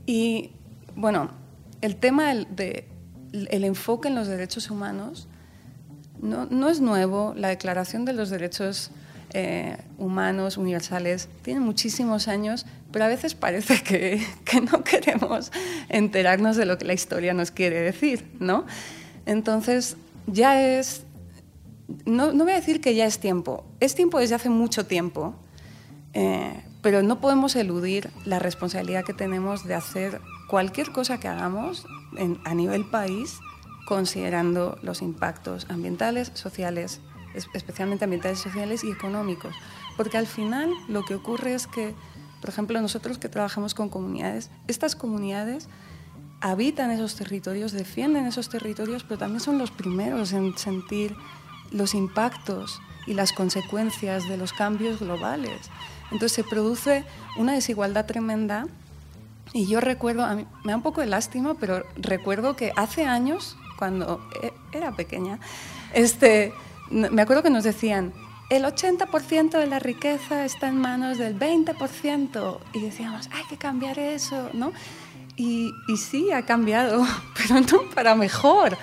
y, 0.07 0.53
bueno, 0.95 1.33
el 1.81 1.97
tema 1.97 2.29
del 2.29 2.47
de, 2.55 2.89
el 3.33 3.65
enfoque 3.65 4.07
en 4.07 4.15
los 4.15 4.29
derechos 4.29 4.71
humanos 4.71 5.27
no, 6.21 6.69
es 6.69 6.81
nuevo. 6.81 7.35
La 7.37 7.49
Declaración 7.49 8.05
de 8.05 8.13
los 8.13 8.31
Derechos 8.31 8.91
eh, 9.35 9.77
Humanos 9.99 10.57
Universales 10.57 11.29
tiene 11.43 11.61
muchísimos 11.61 12.29
años, 12.29 12.67
pero 12.93 13.05
a 13.05 13.09
veces 13.09 13.35
parece 13.35 13.83
que, 13.83 14.23
no 14.71 14.85
queremos 14.85 15.53
enterarnos 15.89 16.57
de 16.57 16.67
lo 16.67 16.79
que 16.79 16.85
la 16.85 16.95
historia 16.95 17.35
nos 17.35 17.51
quiere 17.51 17.81
decir, 17.81 18.31
¿no? 18.41 18.67
Entonces, 19.27 19.97
ya 20.27 20.63
es... 20.63 21.03
No, 22.05 22.33
voy 22.33 22.53
a 22.53 22.57
decir 22.57 22.81
que 22.81 22.95
ya 22.95 23.07
es 23.07 23.19
tiempo. 23.19 23.65
Es 23.81 23.95
tiempo 23.95 24.19
desde 24.19 24.35
hace 24.35 24.51
mucho 24.51 24.87
tiempo, 24.87 25.35
eh, 26.13 26.63
pero 26.83 27.03
no 27.03 27.21
podemos 27.21 27.57
eludir 27.57 28.11
la 28.25 28.39
responsabilidad 28.39 29.05
que 29.05 29.15
tenemos 29.15 29.65
de 29.65 29.75
hacer 29.75 30.21
cualquier 30.49 30.93
cosa 30.93 31.19
que 31.19 31.29
hagamos 31.29 31.87
a 32.45 32.55
nivel 32.55 32.85
país 32.85 33.39
considerando 33.89 34.79
los 34.83 35.01
impactos 35.01 35.67
ambientales, 35.71 36.31
sociales, 36.35 37.01
especialmente 37.55 38.05
ambientales, 38.05 38.39
sociales 38.39 38.85
y 38.85 38.91
económicos. 38.91 39.55
Porque 39.97 40.19
al 40.19 40.27
final 40.27 40.71
lo 40.89 41.07
que 41.07 41.15
ocurre 41.15 41.55
es 41.55 41.67
que, 41.67 41.95
por 42.43 42.51
ejemplo, 42.51 42.79
nosotros 42.83 43.17
que 43.17 43.31
trabajamos 43.31 43.73
con 43.73 43.89
comunidades, 43.89 44.51
estas 44.67 44.95
comunidades 44.95 45.71
habitan 46.43 46.91
esos 46.91 47.15
territorios, 47.17 47.73
defienden 47.73 48.27
esos 48.27 48.51
territorios, 48.51 49.05
pero 49.05 49.17
también 49.17 49.41
son 49.41 49.57
los 49.57 49.71
primeros 49.71 50.35
en 50.35 50.59
sentir 50.59 51.17
los 51.71 51.95
impactos 51.95 52.83
y 53.07 53.15
las 53.15 53.33
consecuencias 53.33 54.29
de 54.29 54.37
los 54.37 54.53
cambios 54.53 55.01
globales. 55.01 55.71
Entonces 56.13 56.33
se 56.33 56.45
produce 56.45 57.07
una 57.39 57.55
desigualdad 57.55 58.05
tremenda 58.05 58.67
y 59.55 59.67
yo 59.67 59.81
recuerdo, 59.81 60.27
a 60.27 60.35
mí, 60.35 60.45
me 60.63 60.73
da 60.73 60.77
un 60.77 60.83
poco 60.83 61.01
de 61.01 61.07
lástima, 61.07 61.55
pero 61.55 61.87
recuerdo 61.97 62.55
que 62.55 62.75
hace 62.77 63.07
años 63.07 63.57
cuando 63.79 64.21
e, 64.43 64.53
era 64.73 64.93
pequeña, 64.93 65.39
este, 65.95 66.53
me 66.91 67.23
acuerdo 67.23 67.43
que 67.43 67.51
nos 67.51 67.65
decían, 67.65 68.13
el 68.51 68.65
80% 68.65 69.59
de 69.59 69.67
la 69.67 69.79
riqueza 69.79 70.45
está 70.45 70.69
en 70.69 70.79
manos 70.79 71.19
del 71.19 71.39
20%. 71.39 72.59
Y 72.73 72.81
decíamos, 72.81 73.29
hay 73.33 73.45
que 73.45 73.59
cambiar 73.59 73.99
eso, 73.99 74.49
¿no? 74.55 74.73
Y, 75.37 75.73
y 75.87 75.97
sí, 75.99 76.33
ha 76.33 76.43
cambiado, 76.47 77.07
pero 77.37 77.61
no 77.61 77.91
para 77.95 78.15
mejor. 78.15 78.77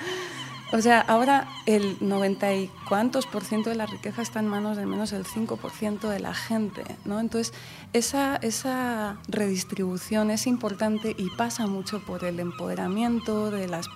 O 0.71 0.81
sea, 0.81 0.99
ahora 0.99 1.47
el 1.65 1.97
90 2.01 2.53
y 2.53 2.71
cuantos 2.89 3.27
por 3.27 3.43
ciento 3.43 3.69
de 3.69 3.75
la 3.75 3.85
riqueza 3.85 4.21
está 4.21 4.39
en 4.39 4.47
manos 4.47 4.77
de 4.77 4.85
menos 4.85 5.11
del 5.11 5.23
5% 5.23 6.09
de 6.09 6.19
la 6.19 6.33
gente, 6.33 6.83
¿no? 7.05 7.19
Entonces, 7.19 7.53
esa, 7.93 8.37
esa 8.37 9.17
redistribución 9.27 10.31
es 10.31 10.47
importante 10.47 11.15
y 11.17 11.29
pasa 11.31 11.67
mucho 11.67 12.03
por 12.03 12.23
el 12.23 12.39
empoderamiento 12.39 13.51
de 13.51 13.67
las 13.67 13.87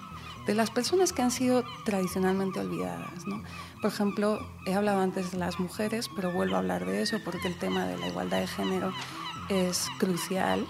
de 0.50 0.56
las 0.56 0.72
personas 0.72 1.14
que 1.14 1.22
han 1.22 1.30
sido 1.30 1.64
tradicionalmente 1.86 2.60
olvidadas. 2.60 3.28
¿no? 3.28 3.44
Por 3.84 3.92
ejemplo, 3.92 4.40
he 4.66 4.74
hablado 4.74 5.00
antes 5.00 5.32
de 5.32 5.38
las 5.38 5.60
mujeres, 5.60 6.10
pero 6.16 6.34
vuelvo 6.34 6.56
a 6.56 6.58
hablar 6.58 6.88
de 6.88 7.04
eso 7.04 7.20
porque 7.24 7.48
el 7.48 7.56
tema 7.60 7.86
de 7.86 7.96
la 8.00 8.08
igualdad 8.08 8.40
de 8.40 8.48
género 8.48 8.92
es 9.50 9.86
crucial. 10.00 10.66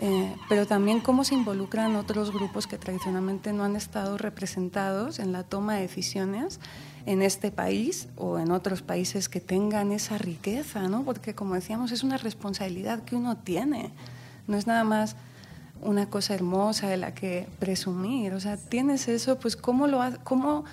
Eh, 0.00 0.34
pero 0.48 0.66
también 0.66 0.98
cómo 0.98 1.22
se 1.22 1.36
involucran 1.36 1.94
otros 1.94 2.32
grupos 2.32 2.66
que 2.66 2.76
tradicionalmente 2.76 3.52
no 3.52 3.62
han 3.62 3.76
estado 3.76 4.18
representados 4.18 5.20
en 5.20 5.30
la 5.30 5.44
toma 5.44 5.76
de 5.76 5.82
decisiones 5.82 6.58
en 7.06 7.22
este 7.22 7.52
país 7.52 8.08
o 8.16 8.40
en 8.40 8.50
otros 8.50 8.82
países 8.82 9.28
que 9.28 9.40
tengan 9.40 9.92
esa 9.92 10.18
riqueza, 10.18 10.88
¿no? 10.88 11.04
porque 11.04 11.36
como 11.36 11.54
decíamos 11.54 11.92
es 11.92 12.02
una 12.02 12.16
responsabilidad 12.16 13.04
que 13.04 13.14
uno 13.14 13.36
tiene, 13.36 13.92
no 14.48 14.56
es 14.56 14.66
nada 14.66 14.82
más 14.82 15.14
una 15.84 16.08
cosa 16.10 16.34
hermosa 16.34 16.88
de 16.88 16.96
la 16.96 17.14
que 17.14 17.46
presumir. 17.58 18.32
O 18.34 18.40
sea, 18.40 18.56
tienes 18.56 19.08
eso, 19.08 19.38
pues 19.38 19.56
cómo, 19.56 19.86
lo, 19.86 20.00
cómo, 20.24 20.64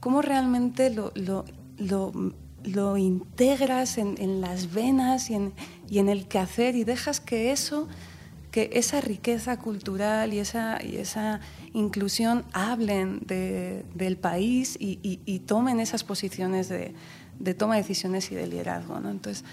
cómo 0.00 0.22
realmente 0.22 0.90
lo, 0.90 1.12
lo, 1.14 1.44
lo, 2.64 2.96
integras 2.96 3.98
en, 3.98 4.16
en, 4.18 4.40
las 4.40 4.72
venas 4.72 5.30
y 5.30 5.34
en, 5.34 5.52
y 5.88 5.98
en 5.98 6.08
el 6.08 6.26
quehacer 6.26 6.76
y 6.76 6.84
dejas 6.84 7.20
que 7.20 7.52
eso, 7.52 7.88
que 8.50 8.70
esa 8.72 9.00
riqueza 9.00 9.58
cultural 9.58 10.34
y 10.34 10.40
esa, 10.40 10.82
y 10.82 10.96
esa 10.96 11.40
inclusión 11.72 12.44
hablen 12.52 13.20
de, 13.26 13.84
del 13.94 14.16
país 14.16 14.76
y, 14.80 14.98
y, 15.02 15.20
y, 15.24 15.40
tomen 15.40 15.80
esas 15.80 16.04
posiciones 16.04 16.68
de, 16.68 16.94
de, 17.38 17.54
toma 17.54 17.76
de 17.76 17.82
decisiones 17.82 18.30
y 18.32 18.34
de 18.34 18.46
liderazgo. 18.46 18.98
¿no? 18.98 19.10
Entonces, 19.10 19.44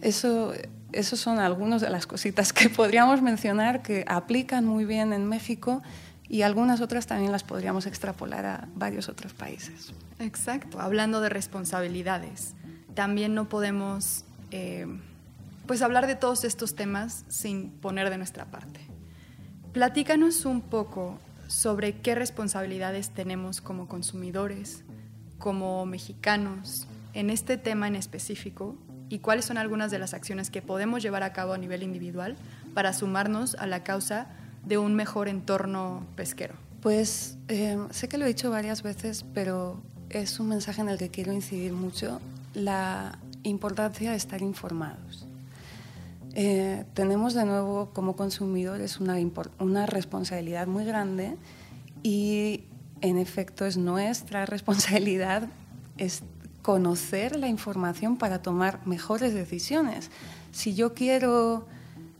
eso 0.00 0.52
esos 0.92 1.20
son 1.20 1.38
algunas 1.38 1.80
de 1.80 1.90
las 1.90 2.06
cositas 2.06 2.52
que 2.52 2.68
podríamos 2.68 3.22
mencionar 3.22 3.82
que 3.82 4.04
aplican 4.06 4.64
muy 4.64 4.84
bien 4.84 5.12
en 5.12 5.28
México 5.28 5.82
y 6.28 6.42
algunas 6.42 6.80
otras 6.80 7.06
también 7.06 7.32
las 7.32 7.44
podríamos 7.44 7.86
extrapolar 7.86 8.46
a 8.46 8.68
varios 8.74 9.08
otros 9.08 9.34
países. 9.34 9.92
Exacto, 10.18 10.80
hablando 10.80 11.20
de 11.20 11.28
responsabilidades, 11.28 12.54
también 12.94 13.34
no 13.34 13.48
podemos 13.48 14.24
eh, 14.50 14.86
pues 15.66 15.82
hablar 15.82 16.06
de 16.06 16.14
todos 16.14 16.44
estos 16.44 16.74
temas 16.74 17.24
sin 17.28 17.70
poner 17.70 18.08
de 18.10 18.18
nuestra 18.18 18.46
parte. 18.46 18.80
Platícanos 19.72 20.44
un 20.44 20.60
poco 20.60 21.18
sobre 21.48 22.00
qué 22.00 22.14
responsabilidades 22.14 23.10
tenemos 23.10 23.60
como 23.60 23.88
consumidores, 23.88 24.84
como 25.38 25.84
mexicanos, 25.86 26.86
en 27.14 27.30
este 27.30 27.58
tema 27.58 27.88
en 27.88 27.96
específico 27.96 28.76
y 29.12 29.18
cuáles 29.18 29.44
son 29.44 29.58
algunas 29.58 29.90
de 29.90 29.98
las 29.98 30.14
acciones 30.14 30.48
que 30.48 30.62
podemos 30.62 31.02
llevar 31.02 31.22
a 31.22 31.34
cabo 31.34 31.52
a 31.52 31.58
nivel 31.58 31.82
individual 31.82 32.34
para 32.72 32.94
sumarnos 32.94 33.54
a 33.56 33.66
la 33.66 33.84
causa 33.84 34.28
de 34.64 34.78
un 34.78 34.94
mejor 34.94 35.28
entorno 35.28 36.06
pesquero? 36.16 36.54
Pues 36.80 37.36
eh, 37.48 37.76
sé 37.90 38.08
que 38.08 38.16
lo 38.16 38.24
he 38.24 38.28
dicho 38.28 38.50
varias 38.50 38.82
veces, 38.82 39.26
pero 39.34 39.82
es 40.08 40.40
un 40.40 40.48
mensaje 40.48 40.80
en 40.80 40.88
el 40.88 40.96
que 40.96 41.10
quiero 41.10 41.30
incidir 41.30 41.74
mucho, 41.74 42.22
la 42.54 43.18
importancia 43.42 44.12
de 44.12 44.16
estar 44.16 44.40
informados. 44.40 45.26
Eh, 46.32 46.86
tenemos 46.94 47.34
de 47.34 47.44
nuevo 47.44 47.90
como 47.92 48.16
consumidores 48.16 48.98
una, 48.98 49.16
una 49.58 49.84
responsabilidad 49.84 50.66
muy 50.66 50.86
grande 50.86 51.36
y 52.02 52.64
en 53.02 53.18
efecto 53.18 53.66
es 53.66 53.76
nuestra 53.76 54.46
responsabilidad 54.46 55.50
conocer 56.62 57.36
la 57.36 57.48
información 57.48 58.16
para 58.16 58.40
tomar 58.40 58.86
mejores 58.86 59.34
decisiones. 59.34 60.10
Si 60.52 60.74
yo 60.74 60.94
quiero 60.94 61.66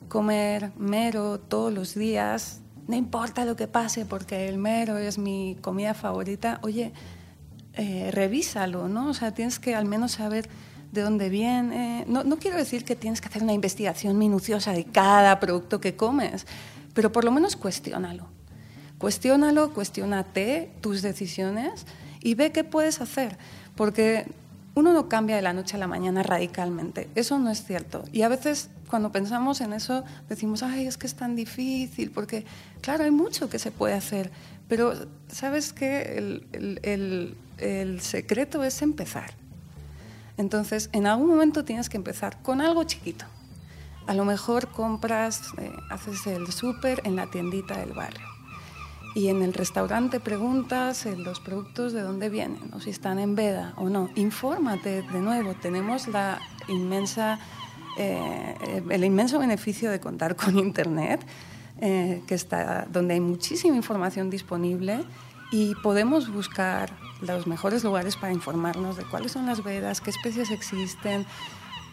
comer 0.09 0.73
mero 0.77 1.39
todos 1.39 1.73
los 1.73 1.95
días, 1.95 2.61
no 2.89 2.97
importa 2.97 3.45
lo 3.45 3.57
que 3.57 3.69
pase 3.69 4.05
porque 4.05 4.49
el 4.49 4.59
mero 4.59 4.99
es 4.99 5.17
mi 5.17 5.57
comida 5.61 5.95
favorita, 5.95 6.59
oye, 6.63 6.93
eh, 7.75 8.11
revísalo, 8.13 8.89
¿no? 8.89 9.09
O 9.09 9.15
sea, 9.15 9.33
tienes 9.33 9.59
que 9.59 9.75
al 9.75 9.87
menos 9.87 10.13
saber 10.13 10.49
de 10.91 11.01
dónde 11.01 11.31
viene. 11.31 12.05
No, 12.07 12.23
no 12.25 12.37
quiero 12.37 12.57
decir 12.57 12.85
que 12.85 12.97
tienes 12.97 13.21
que 13.21 13.29
hacer 13.29 13.43
una 13.43 13.55
investigación 13.55 14.19
minuciosa 14.19 14.73
de 14.73 14.85
cada 14.85 15.41
producto 15.41 15.81
que 15.81 15.97
comes, 15.97 16.47
pero 16.93 17.13
por 17.13 17.25
lo 17.25 17.31
menos 17.31 17.57
cuestiónalo. 17.57 18.27
Cuestiónalo, 18.99 19.73
cuestiónate 19.73 20.71
tus 20.81 21.03
decisiones 21.03 21.87
y 22.21 22.35
ve 22.35 22.53
qué 22.53 22.63
puedes 22.63 23.01
hacer, 23.01 23.39
porque 23.83 24.27
uno 24.77 24.93
no 24.93 25.09
cambia 25.09 25.35
de 25.35 25.43
la 25.43 25.53
noche 25.53 25.75
a 25.75 25.81
la 25.81 25.89
mañana 25.89 26.23
radicalmente, 26.23 27.09
eso 27.17 27.41
no 27.41 27.51
es 27.51 27.65
cierto. 27.65 28.05
Y 28.13 28.23
a 28.23 28.29
veces 28.29 28.71
cuando 28.89 29.11
pensamos 29.11 29.61
en 29.61 29.73
eso 29.73 30.05
decimos, 30.29 30.63
ay, 30.63 30.87
es 30.87 30.97
que 30.97 31.09
es 31.09 31.17
tan 31.17 31.35
difícil, 31.35 32.13
porque 32.13 32.45
claro, 32.81 33.03
hay 33.03 33.11
mucho 33.11 33.51
que 33.51 33.59
se 33.59 33.73
puede 33.73 33.95
hacer, 33.95 34.31
pero 34.69 34.95
sabes 35.27 35.73
que 35.73 36.17
el, 36.17 37.37
el 37.59 38.01
secreto 38.01 38.63
es 38.63 38.83
empezar. 38.83 39.33
Entonces, 40.37 40.89
en 40.93 41.09
algún 41.09 41.27
momento 41.27 41.65
tienes 41.65 41.89
que 41.89 41.97
empezar 41.97 42.41
con 42.41 42.61
algo 42.61 42.85
chiquito. 42.85 43.25
A 44.07 44.15
lo 44.15 44.25
mejor 44.25 44.69
compras, 44.69 45.41
eh, 45.59 45.73
haces 45.91 46.25
el 46.29 46.53
súper 46.53 47.01
en 47.03 47.17
la 47.17 47.29
tiendita 47.33 47.79
del 47.79 47.95
barrio. 47.95 48.32
Y 49.15 49.29
en 49.29 49.43
el 49.43 49.53
restaurante 49.53 50.21
preguntas 50.21 51.05
eh, 51.07 51.17
los 51.17 51.41
productos 51.41 51.93
de 51.93 52.01
dónde 52.01 52.29
vienen, 52.29 52.71
o 52.73 52.81
si 52.81 52.91
están 52.91 53.19
en 53.19 53.35
veda 53.35 53.75
o 53.77 53.89
no. 53.89 54.09
Infórmate 54.15 55.03
de 55.03 55.21
nuevo. 55.21 55.55
Tenemos 55.55 56.09
la 56.09 56.41
inmensa, 56.69 57.39
eh, 57.99 58.83
el 58.89 59.05
inmenso 59.05 59.39
beneficio 59.39 59.91
de 59.91 60.01
contar 60.01 60.37
con 60.37 60.59
Internet, 60.59 61.25
que 61.81 62.35
está, 62.35 62.87
donde 62.93 63.15
hay 63.15 63.21
muchísima 63.21 63.75
información 63.75 64.31
disponible 64.31 65.05
y 65.53 65.75
podemos 65.77 66.33
buscar 66.33 66.91
los 67.21 67.47
mejores 67.47 67.85
lugares 67.85 68.17
para 68.17 68.33
informarnos 68.33 68.97
de 68.97 69.05
cuáles 69.05 69.33
son 69.33 69.47
las 69.47 69.63
vedas, 69.63 70.01
qué 70.01 70.11
especies 70.11 70.51
existen. 70.51 71.27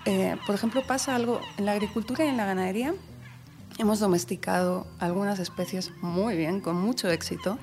Eh, 0.05 0.37
por 0.45 0.55
ejemplo, 0.55 0.81
pasa 0.87 1.15
algo 1.15 1.41
en 1.57 1.65
la 1.65 1.73
agricultura 1.73 2.25
y 2.25 2.29
en 2.29 2.37
la 2.37 2.45
ganadería. 2.45 2.93
Hemos 3.79 4.01
domesticado 4.01 4.85
algunas 4.99 5.39
especies 5.39 5.93
muy 6.01 6.35
bien, 6.35 6.59
con 6.59 6.75
mucho 6.75 7.09
éxito, 7.09 7.57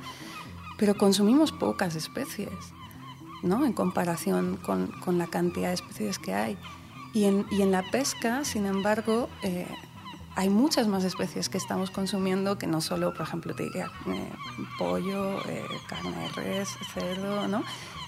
pero 0.78 0.96
consumimos 0.96 1.52
pocas 1.52 1.94
especies, 1.94 2.48
¿no? 3.42 3.66
En 3.66 3.74
comparación 3.74 4.56
con, 4.56 4.86
con 5.04 5.18
la 5.18 5.26
cantidad 5.26 5.68
de 5.68 5.74
especies 5.74 6.18
que 6.18 6.32
hay. 6.32 6.56
Y 7.12 7.24
en, 7.24 7.44
y 7.50 7.60
en 7.60 7.70
la 7.70 7.82
pesca, 7.90 8.46
sin 8.46 8.64
embargo, 8.64 9.28
eh, 9.42 9.66
hay 10.36 10.48
muchas 10.48 10.88
más 10.88 11.04
especies 11.04 11.50
que 11.50 11.58
estamos 11.58 11.90
consumiendo 11.90 12.56
que 12.56 12.66
no 12.66 12.80
solo, 12.80 13.12
por 13.12 13.26
ejemplo, 13.26 13.54
te 13.54 13.64
diría, 13.64 13.90
eh, 14.06 14.32
pollo, 14.78 15.46
eh, 15.46 15.66
carne 15.86 16.16
de 16.16 16.28
res, 16.28 16.70
cerdo, 16.94 17.46
¿no? 17.46 17.62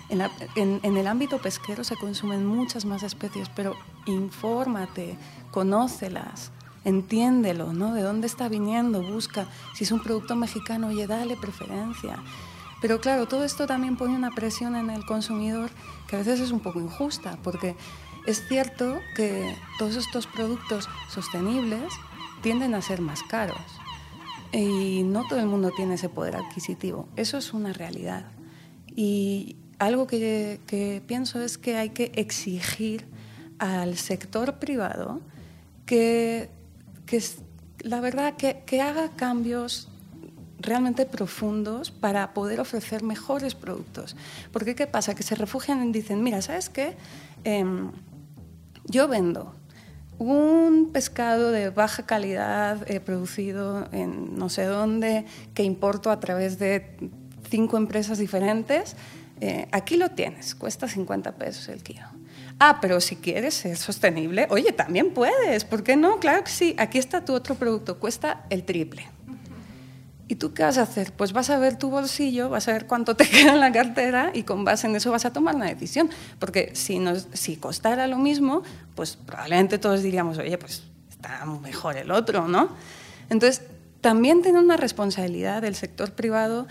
En, 0.09 0.81
en, 0.83 0.97
el 0.97 1.07
ámbito 1.07 1.37
pesquero 1.37 1.85
se 1.85 1.95
consumen 1.97 2.47
muchas 2.47 2.87
más 2.87 3.03
especies, 3.03 3.51
pero 3.51 3.75
infórmate, 4.07 5.19
conócelas, 5.51 6.53
entiéndelo, 6.89 7.73
¿no? 7.73 7.95
De 7.95 8.03
dónde 8.03 8.27
está 8.27 8.49
viniendo, 8.49 9.03
busca. 9.03 9.47
Si 9.75 9.85
es 9.85 9.93
un 9.93 10.03
producto 10.03 10.37
mexicano, 10.37 10.89
oye, 10.89 11.07
dale 11.07 11.37
preferencia. 11.37 12.23
Pero 12.81 13.01
claro, 13.01 13.27
todo 13.27 13.45
esto 13.45 13.67
también 13.67 13.97
pone 13.97 14.15
una 14.15 14.31
presión 14.31 14.77
en 14.77 14.91
el 14.91 15.05
consumidor 15.05 15.71
que 16.07 16.17
a 16.17 16.21
veces 16.21 16.41
es 16.41 16.51
un 16.53 16.61
poco 16.61 16.81
injusta, 16.81 17.39
porque 17.43 17.77
es 18.27 18.47
cierto 18.47 19.01
que 19.17 19.57
todos 19.79 19.97
estos 19.97 20.27
productos 20.27 20.89
sostenibles 21.09 21.93
tienden 22.43 22.75
a 22.75 22.83
ser 22.83 23.01
más 23.01 23.23
caros. 23.25 23.61
Y 24.53 25.03
no 25.03 25.25
todo 25.29 25.41
el 25.41 25.47
mundo 25.47 25.71
tiene 25.77 25.95
ese 25.95 26.09
poder 26.09 26.37
adquisitivo. 26.37 27.09
Eso 27.17 27.37
es 27.37 27.53
una 27.53 27.73
realidad. 27.73 28.27
Y 28.95 29.57
algo 29.79 30.07
que, 30.07 31.03
pienso 31.07 31.41
es 31.43 31.59
que 31.59 31.77
hay 31.77 31.91
que 31.91 32.13
exigir 32.15 33.07
al 33.59 33.97
sector 33.97 34.59
privado 34.59 35.21
que, 35.85 36.51
que 37.09 37.23
la 37.81 38.01
verdad, 38.01 38.35
que, 38.37 38.63
que, 38.67 38.83
haga 38.83 39.11
cambios 39.17 39.89
realmente 40.59 41.07
profundos 41.07 41.91
para 41.91 42.35
poder 42.35 42.61
ofrecer 42.61 43.03
mejores 43.03 43.55
productos. 43.55 44.17
Porque 44.53 44.75
¿qué 44.75 44.87
pasa? 44.87 45.15
Que 45.15 45.23
se 45.23 45.35
refugian 45.35 45.89
y 45.89 45.93
dicen, 45.93 46.23
mira, 46.23 46.43
¿sabes 46.43 46.69
qué? 46.69 46.97
Em, 47.45 47.93
yo 48.85 49.09
vendo 49.09 49.55
un 50.19 50.91
pescado 50.93 51.53
de 51.53 51.71
baja 51.71 52.05
calidad 52.05 52.91
eh, 52.91 53.01
producido 53.01 53.89
en 53.93 54.37
no 54.37 54.49
sé 54.49 54.65
dónde, 54.65 55.25
que 55.55 55.63
importo 55.63 56.11
a 56.11 56.19
través 56.19 56.59
de 56.59 56.97
cinco 57.49 57.77
empresas 57.77 58.19
diferentes, 58.19 58.97
eh, 59.41 59.69
aquí 59.71 59.97
lo 59.97 60.11
tienes, 60.11 60.57
cuesta 60.57 60.89
50 60.89 61.37
pesos 61.37 61.69
el 61.69 61.83
kilo. 61.83 62.18
Ah, 62.61 62.79
pero 62.81 63.01
si 63.01 63.17
quieres 63.17 63.55
ser 63.55 63.77
sostenible, 63.77 64.47
oye, 64.51 64.73
también 64.73 65.15
puedes, 65.15 65.65
¿por 65.65 65.85
qué 65.85 65.97
no? 65.97 66.19
Claro 66.19 66.43
que 66.43 66.51
sí, 66.51 66.75
aquí 66.79 66.99
está 66.99 67.25
tu 67.25 67.33
otro 67.33 67.55
producto, 67.55 67.99
cuesta 67.99 68.45
el 68.51 68.65
triple. 68.65 69.07
¿Y 70.27 70.35
tú 70.35 70.53
qué 70.53 70.63
vas 70.63 70.77
a 70.77 70.83
hacer? 70.83 71.13
Pues 71.13 71.33
vas 71.33 71.49
a 71.49 71.59
ver 71.59 71.79
tu 71.79 71.89
bolsillo, 71.89 72.51
vas 72.51 72.69
a 72.69 72.73
ver 72.73 72.87
cuánto 72.87 73.17
te 73.17 73.27
queda 73.31 73.53
en 73.53 73.61
la 73.61 73.73
cartera 73.73 74.31
y 74.35 74.43
con 74.43 74.65
base 74.65 74.87
en 74.87 74.97
eso 74.97 75.11
vas 75.11 75.25
a 75.25 75.33
tomar 75.33 75.55
una 75.55 75.67
decisión. 75.67 76.11
Porque 76.39 76.71
si, 76.75 76.99
nos, 76.99 77.29
si 77.33 77.57
costara 77.57 78.07
lo 78.07 78.19
mismo, 78.19 78.63
pues 78.95 79.17
probablemente 79.17 79.79
todos 79.79 80.03
diríamos, 80.03 80.37
oye, 80.39 80.59
pues 80.59 80.83
está 81.09 81.47
mejor 81.47 81.97
el 81.97 82.11
otro, 82.11 82.47
¿no? 82.47 82.71
Entonces, 83.31 83.63
también 84.01 84.43
tiene 84.43 84.59
una 84.59 84.77
responsabilidad 84.77 85.63
del 85.63 85.75
sector 85.75 86.13
privado 86.13 86.67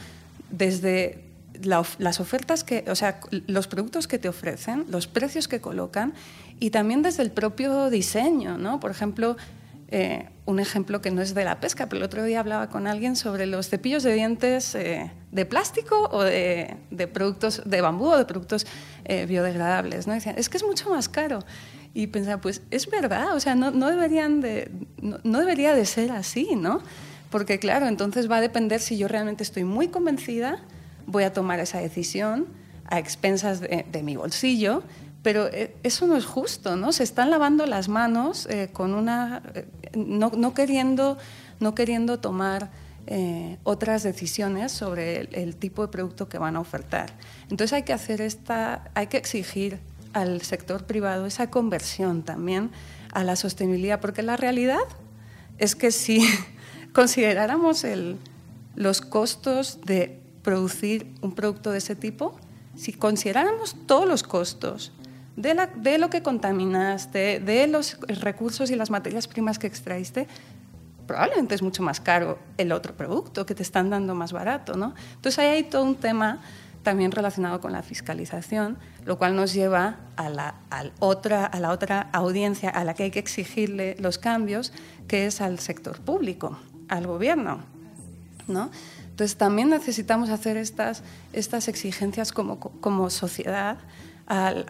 desde 0.51 1.26
las 1.63 2.19
ofertas 2.19 2.63
que, 2.63 2.85
o 2.87 2.95
sea, 2.95 3.19
los 3.47 3.67
productos 3.67 4.07
que 4.07 4.19
te 4.19 4.29
ofrecen, 4.29 4.85
los 4.89 5.07
precios 5.07 5.47
que 5.47 5.61
colocan 5.61 6.13
y 6.59 6.71
también 6.71 7.01
desde 7.01 7.23
el 7.23 7.31
propio 7.31 7.89
diseño, 7.89 8.57
¿no? 8.57 8.79
Por 8.79 8.91
ejemplo, 8.91 9.37
eh, 9.89 10.27
un 10.45 10.59
ejemplo 10.59 11.01
que 11.01 11.11
no 11.11 11.21
es 11.21 11.33
de 11.33 11.45
la 11.45 11.61
pesca, 11.61 11.87
pero 11.87 11.99
el 11.99 12.03
otro 12.03 12.23
día 12.23 12.41
hablaba 12.41 12.69
con 12.69 12.87
alguien 12.87 13.15
sobre 13.15 13.45
los 13.45 13.69
cepillos 13.69 14.03
de 14.03 14.13
dientes 14.13 14.75
eh, 14.75 15.11
de 15.31 15.45
plástico 15.45 16.09
o 16.11 16.23
de, 16.23 16.75
productos 17.13 17.61
de 17.63 17.79
bambú 17.79 18.07
o 18.07 18.17
de 18.17 18.25
productos 18.25 18.67
eh, 19.05 19.25
biodegradables. 19.25 20.07
¿no? 20.07 20.13
Decían, 20.13 20.35
es 20.37 20.49
que 20.49 20.57
es 20.57 20.63
mucho 20.63 20.89
más 20.89 21.07
caro. 21.07 21.39
Y 21.93 22.07
pensaba, 22.07 22.41
pues 22.41 22.61
es 22.69 22.89
verdad, 22.89 23.33
o 23.33 23.39
sea, 23.39 23.55
no, 23.55 23.71
no 23.71 23.89
deberían 23.89 24.41
de, 24.41 24.69
no, 25.01 25.39
debería 25.39 25.73
de 25.73 25.85
ser 25.85 26.11
así, 26.11 26.55
¿no? 26.55 26.81
Porque 27.29 27.57
claro, 27.57 27.87
entonces 27.87 28.29
va 28.29 28.37
a 28.37 28.41
depender 28.41 28.81
si 28.81 28.97
yo 28.97 29.07
realmente 29.07 29.41
estoy 29.43 29.63
muy 29.63 29.87
convencida, 29.87 30.59
voy 31.07 31.23
a 31.23 31.33
tomar 31.33 31.59
esa 31.59 31.79
decisión 31.79 32.45
a 32.85 32.99
expensas 32.99 33.59
de, 33.59 34.03
mi 34.03 34.15
bolsillo 34.15 34.83
pero 35.27 35.47
eh, 35.47 35.75
eso 35.83 36.07
no 36.07 36.15
es 36.15 36.25
justo, 36.25 36.77
¿no? 36.77 36.93
Se 36.93 37.03
están 37.03 37.29
lavando 37.29 37.65
las 37.65 37.89
manos 37.89 38.45
eh, 38.49 38.69
con 38.71 38.93
una, 38.93 39.41
eh, 39.55 39.67
no, 39.93 40.53
queriendo, 40.53 41.17
no 41.59 41.75
queriendo 41.75 42.19
tomar 42.19 42.69
otras 43.63 44.03
decisiones 44.03 44.73
sobre 44.73 45.29
el, 45.31 45.55
tipo 45.57 45.81
de 45.81 45.87
producto 45.89 46.27
que 46.27 46.37
van 46.37 46.55
a 46.55 46.61
ofertar. 46.61 47.13
Entonces 47.43 47.73
hay 47.73 47.83
que 47.83 47.91
hacer 47.91 48.21
esta, 48.21 48.89
hay 48.95 49.07
que 49.07 49.17
exigir 49.17 49.79
al 50.11 50.41
sector 50.41 50.85
privado 50.85 51.25
esa 51.25 51.49
conversión 51.49 52.23
también 52.23 52.69
a 53.13 53.23
la 53.23 53.35
sostenibilidad, 53.35 53.99
porque 53.99 54.23
la 54.23 54.37
realidad 54.37 54.79
es 55.57 55.75
que 55.75 55.91
si 55.91 56.21
consideráramos 56.93 57.85
el, 57.85 58.17
los 58.75 59.01
costos 59.01 59.79
de 59.85 60.21
producir 60.47 61.13
un 61.19 61.33
producto 61.33 61.71
de 61.71 61.79
ese 61.79 61.93
tipo, 61.93 62.33
si 62.73 62.93
consideráramos 62.93 63.75
todos 63.85 64.07
los 64.07 64.23
costos 64.23 64.93
de, 65.35 65.97
lo 65.97 66.09
que 66.09 66.23
contaminaste, 66.23 67.41
de 67.41 67.67
los 67.67 67.99
recursos 68.21 68.71
y 68.71 68.77
las 68.77 68.89
materias 68.89 69.27
primas 69.27 69.59
que 69.59 69.67
extraíste, 69.67 70.25
probablemente 71.05 71.53
es 71.53 71.61
mucho 71.61 71.83
más 71.83 71.99
caro 71.99 72.39
el 72.57 72.71
otro 72.71 72.95
producto 72.95 73.45
que 73.45 73.55
te 73.55 73.61
están 73.61 73.89
dando 73.89 74.15
más 74.15 74.31
barato. 74.31 74.77
¿no? 74.77 74.95
Entonces 75.15 75.37
ahí 75.37 75.47
hay 75.47 75.63
todo 75.63 75.83
un 75.83 75.97
tema 75.97 76.39
también 76.81 77.11
relacionado 77.11 77.59
con 77.59 77.73
la 77.73 77.83
fiscalización, 77.83 78.77
lo 79.03 79.17
cual 79.17 79.35
nos 79.35 79.53
lleva 79.53 79.97
a 80.15 80.29
la, 80.29 80.55
otra, 80.99 81.45
a 81.45 81.59
la 81.59 81.71
otra 81.71 82.09
audiencia 82.13 82.69
a 82.69 82.85
la 82.85 82.93
que 82.93 83.03
hay 83.03 83.11
que 83.11 83.19
exigirle 83.19 83.97
los 83.99 84.17
cambios, 84.17 84.71
que 85.09 85.25
es 85.25 85.41
al 85.41 85.59
sector 85.59 85.99
público, 85.99 86.57
al 86.87 87.05
gobierno. 87.05 87.59
¿no? 88.47 88.71
Entonces 89.17 89.35
también 89.35 89.71
necesitamos 89.71 90.29
hacer 90.29 90.57
estas, 90.57 91.01
estas 91.33 91.67
exigencias 91.69 92.31
como, 92.31 92.59
como 92.59 93.09
sociedad 93.09 93.79
al, 94.27 94.67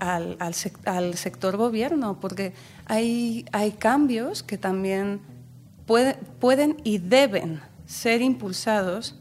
al, 0.86 1.16
sector 1.16 1.58
gobierno, 1.58 2.22
porque 2.22 2.54
hay, 2.86 3.44
hay 3.52 3.74
cambios 3.74 4.44
que 4.44 4.58
también 4.58 5.20
pueden 5.86 6.78
y 6.86 7.00
deben 7.00 7.60
ser 7.88 8.22
impulsados 8.22 9.20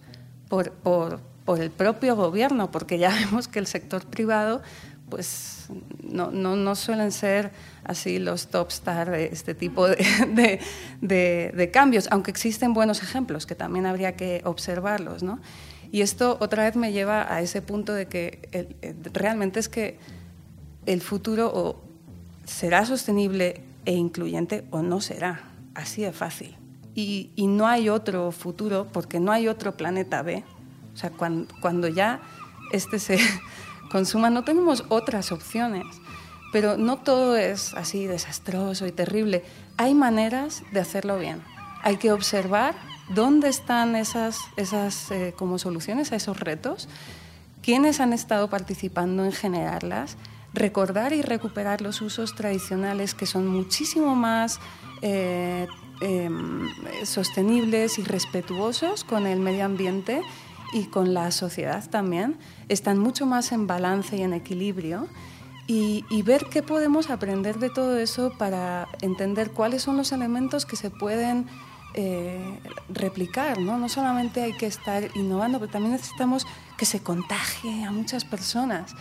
por, 0.48 0.70
por, 0.70 1.18
por, 1.44 1.60
el 1.60 1.72
propio 1.72 2.14
gobierno, 2.14 2.70
porque 2.70 2.96
ya 2.96 3.10
vemos 3.24 3.48
que 3.48 3.58
el 3.58 3.66
sector 3.66 4.06
privado 4.06 4.62
pues 5.08 5.66
no, 6.02 6.30
no, 6.30 6.56
no 6.56 6.74
suelen 6.74 7.12
ser 7.12 7.52
así 7.84 8.18
los 8.18 8.48
top 8.48 8.68
star 8.68 9.10
de 9.10 9.26
este 9.26 9.54
tipo 9.54 9.86
de, 9.88 10.60
de, 11.00 11.70
cambios, 11.70 12.08
aunque 12.10 12.30
existen 12.30 12.74
buenos 12.74 13.02
ejemplos 13.02 13.46
que 13.46 13.54
también 13.54 13.86
habría 13.86 14.16
que 14.16 14.42
observarlos. 14.44 15.22
¿no? 15.22 15.40
Y 15.92 16.00
esto 16.00 16.38
otra 16.40 16.64
vez 16.64 16.76
me 16.76 16.92
lleva 16.92 17.32
a 17.32 17.40
ese 17.40 17.62
punto 17.62 17.92
de 17.92 18.06
que 18.06 18.76
realmente 19.12 19.60
es 19.60 19.68
que 19.68 19.98
el 20.86 21.00
futuro 21.00 21.50
o 21.54 21.82
será 22.44 22.84
sostenible 22.84 23.62
e 23.84 23.92
incluyente 23.92 24.64
o 24.70 24.82
no 24.82 25.00
será. 25.00 25.42
Así 25.74 26.02
de 26.02 26.12
fácil. 26.12 26.56
y, 26.94 27.30
no 27.36 27.66
hay 27.66 27.90
otro 27.90 28.32
futuro 28.32 28.86
porque 28.90 29.20
no 29.20 29.30
hay 29.30 29.46
otro 29.46 29.76
planeta 29.76 30.22
B. 30.22 30.42
O 30.94 30.96
sea, 30.96 31.10
cuando, 31.10 31.52
cuando 31.60 31.88
ya 31.88 32.20
este 32.72 32.98
se 32.98 33.18
consuma 33.96 34.28
no 34.28 34.44
tenemos 34.44 34.84
otras 34.90 35.32
opciones. 35.32 35.86
Pero 36.52 36.76
no 36.76 36.98
todo 36.98 37.34
es 37.34 37.72
así 37.72 38.06
desastroso 38.06 38.86
y 38.86 38.92
terrible. 38.92 39.42
Hay 39.78 39.94
maneras 39.94 40.62
de 40.70 40.80
hacerlo 40.80 41.18
bien. 41.18 41.40
Hay 41.82 41.96
que 41.96 42.12
observar 42.12 42.74
dónde 43.08 43.48
están 43.48 43.96
esas, 43.96 44.38
esas 44.58 45.10
eh, 45.10 45.32
como 45.34 45.58
soluciones 45.58 46.12
a 46.12 46.16
esos 46.16 46.38
retos, 46.38 46.90
quiénes 47.62 48.00
han 48.00 48.12
estado 48.12 48.50
participando 48.50 49.24
en 49.24 49.32
generarlas, 49.32 50.18
recordar 50.52 51.14
y 51.14 51.22
recuperar 51.22 51.80
los 51.80 52.02
usos 52.02 52.34
tradicionales 52.34 53.14
que 53.14 53.24
son 53.24 53.46
muchísimo 53.46 54.14
más 54.14 54.60
eh, 55.00 55.66
em, 56.02 56.68
sostenibles 57.04 57.98
y 57.98 58.04
respetuosos 58.04 59.04
con 59.04 59.26
el 59.26 59.40
medio 59.40 59.64
ambiente 59.64 60.20
y 60.72 60.84
con 60.84 61.14
la 61.14 61.30
sociedad 61.30 61.88
también, 61.88 62.36
están 62.68 62.98
mucho 62.98 63.26
más 63.26 63.52
en 63.52 63.66
balance 63.66 64.16
y 64.16 64.22
en 64.22 64.32
equilibrio. 64.32 65.08
Y, 65.68 66.04
ver 66.22 66.46
qué 66.48 66.62
podemos 66.62 67.10
aprender 67.10 67.58
de 67.58 67.70
todo 67.70 67.98
eso 67.98 68.32
para 68.38 68.86
entender 69.00 69.50
cuáles 69.50 69.82
son 69.82 69.96
los 69.96 70.12
elementos 70.12 70.64
que 70.64 70.76
se 70.76 70.90
pueden 70.90 71.46
eh, 71.94 72.60
replicar. 72.88 73.58
¿no? 73.58 73.76
no 73.76 73.88
solamente 73.88 74.42
hay 74.42 74.52
que 74.52 74.66
estar 74.66 75.08
innovando, 75.16 75.58
pero 75.58 75.72
también 75.72 75.92
necesitamos 75.92 76.46
que 76.76 76.84
se 76.84 77.02
contagie 77.02 77.84
a 77.84 77.90
muchas 77.90 78.24
personas. 78.24 78.94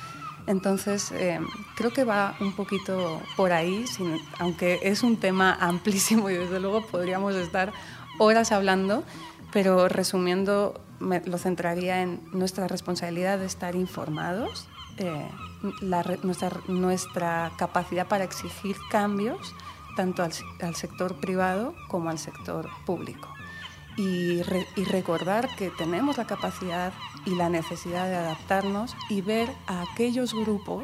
Entonces, 0.47 1.11
eh, 1.11 1.39
creo 1.75 1.91
que 1.91 2.03
va 2.03 2.35
un 2.39 2.53
poquito 2.53 3.21
por 3.35 3.51
ahí, 3.51 3.85
aunque 4.39 4.79
es 4.83 5.03
un 5.03 5.17
tema 5.17 5.57
amplísimo 5.59 6.29
y 6.29 6.35
desde 6.35 6.59
luego 6.59 6.85
podríamos 6.87 7.35
estar 7.35 7.73
horas 8.19 8.51
hablando, 8.51 9.03
pero 9.55 9.87
resumiendo, 9.87 10.81
lo 10.99 11.37
centraría 11.37 12.01
en 12.01 12.19
nuestra 12.33 12.67
responsabilidad 12.67 13.39
de 13.39 13.45
estar 13.45 13.73
informados, 13.73 14.67
eh, 14.97 15.29
nuestra, 16.23 16.51
nuestra, 16.67 17.53
capacidad 17.57 18.05
para 18.05 18.25
exigir 18.25 18.75
cambios 18.91 19.55
tanto 19.95 20.23
al, 20.23 20.33
al 20.61 20.75
sector 20.75 21.21
privado 21.21 21.73
como 21.87 22.09
al 22.09 22.19
sector 22.19 22.67
público. 22.85 23.29
Y, 23.95 24.41
recordar 24.91 25.47
que 25.55 25.69
tenemos 25.69 26.17
la 26.17 26.27
capacidad 26.27 26.91
y 27.25 27.35
la 27.35 27.47
necesidad 27.47 28.09
de 28.09 28.15
adaptarnos 28.17 28.93
y 29.09 29.21
ver 29.21 29.47
a 29.67 29.83
aquellos 29.83 30.33
grupos 30.33 30.83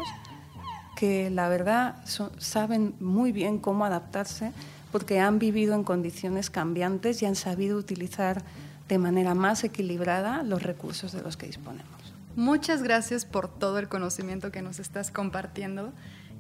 que 0.96 1.30
la 1.30 1.50
verdad 1.50 2.06
saben 2.38 2.96
muy 3.02 3.34
bien 3.34 3.60
cómo 3.60 3.84
adaptarse 3.84 4.54
porque 4.92 5.20
han 5.20 5.40
vivido 5.40 5.76
en 5.76 5.84
condiciones 5.84 6.50
cambiantes 6.50 7.22
y 7.22 7.26
han 7.26 7.36
sabido 7.36 7.78
utilizar 7.78 8.44
de 8.88 8.98
manera 8.98 9.34
más 9.34 9.64
equilibrada 9.64 10.44
los 10.44 10.64
recursos 10.64 11.12
de 11.12 11.22
los 11.22 11.38
que 11.38 11.48
disponemos. 11.48 11.90
Muchas 12.36 12.84
gracias 12.84 13.26
por 13.26 13.48
todo 13.48 13.80
el 13.80 13.88
conocimiento 13.88 14.52
que 14.52 14.62
nos 14.62 14.80
estás 14.80 15.12
compartiendo. 15.12 15.94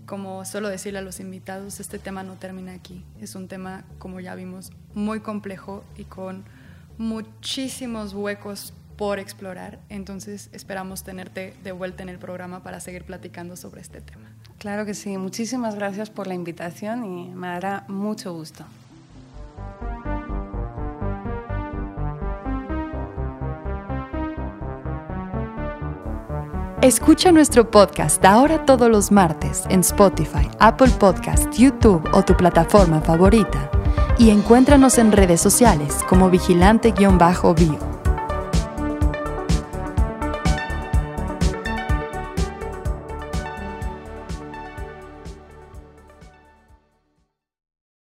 Como 0.06 0.43
suelo 0.45 0.70
decirle 0.70 0.99
a 0.99 1.02
los 1.02 1.20
invitados, 1.20 1.80
este 1.80 1.99
tema 1.99 2.24
no 2.24 2.36
termina 2.36 2.74
aquí. 2.74 3.04
Es 3.20 3.36
un 3.36 3.47
tema, 3.47 3.84
como 3.99 4.20
ya 4.20 4.36
vimos, 4.36 4.72
muy 4.93 5.20
complejo 5.20 5.84
y 5.97 6.06
con 6.06 6.43
muchísimos 6.97 8.14
huecos 8.14 8.74
por 9.02 9.18
explorar, 9.18 9.80
entonces 9.89 10.49
esperamos 10.52 11.04
tenerte 11.04 11.56
de 11.64 11.72
vuelta 11.72 12.04
en 12.04 12.10
el 12.10 12.20
programa 12.20 12.62
para 12.62 12.80
seguir 12.80 13.04
platicando 13.04 13.58
sobre 13.58 13.82
este 13.82 13.99
tema. 13.99 14.31
Claro 14.62 14.86
que 14.86 14.93
sí, 14.93 15.18
muchísimas 15.18 15.74
gracias 15.74 16.12
por 16.12 16.28
la 16.28 16.36
invitación 16.36 17.03
y 17.03 17.30
me 17.34 17.47
dará 17.47 17.84
mucho 17.88 18.32
gusto. 18.32 18.64
Escucha 26.84 27.32
nuestro 27.32 27.72
podcast 27.72 28.24
ahora 28.24 28.64
todos 28.64 28.88
los 28.88 29.12
martes 29.12 29.64
en 29.70 29.80
Spotify, 29.80 30.47
Apple 30.59 30.91
Podcast, 30.99 31.51
YouTube 31.57 32.07
o 32.14 32.24
tu 32.24 32.38
plataforma 32.38 33.01
favorita 33.01 33.72
y 34.20 34.30
encuéntranos 34.30 34.99
en 34.99 35.12
redes 35.12 35.41
sociales 35.41 35.97
como 36.07 36.30
vigilante-bio. 36.30 38.01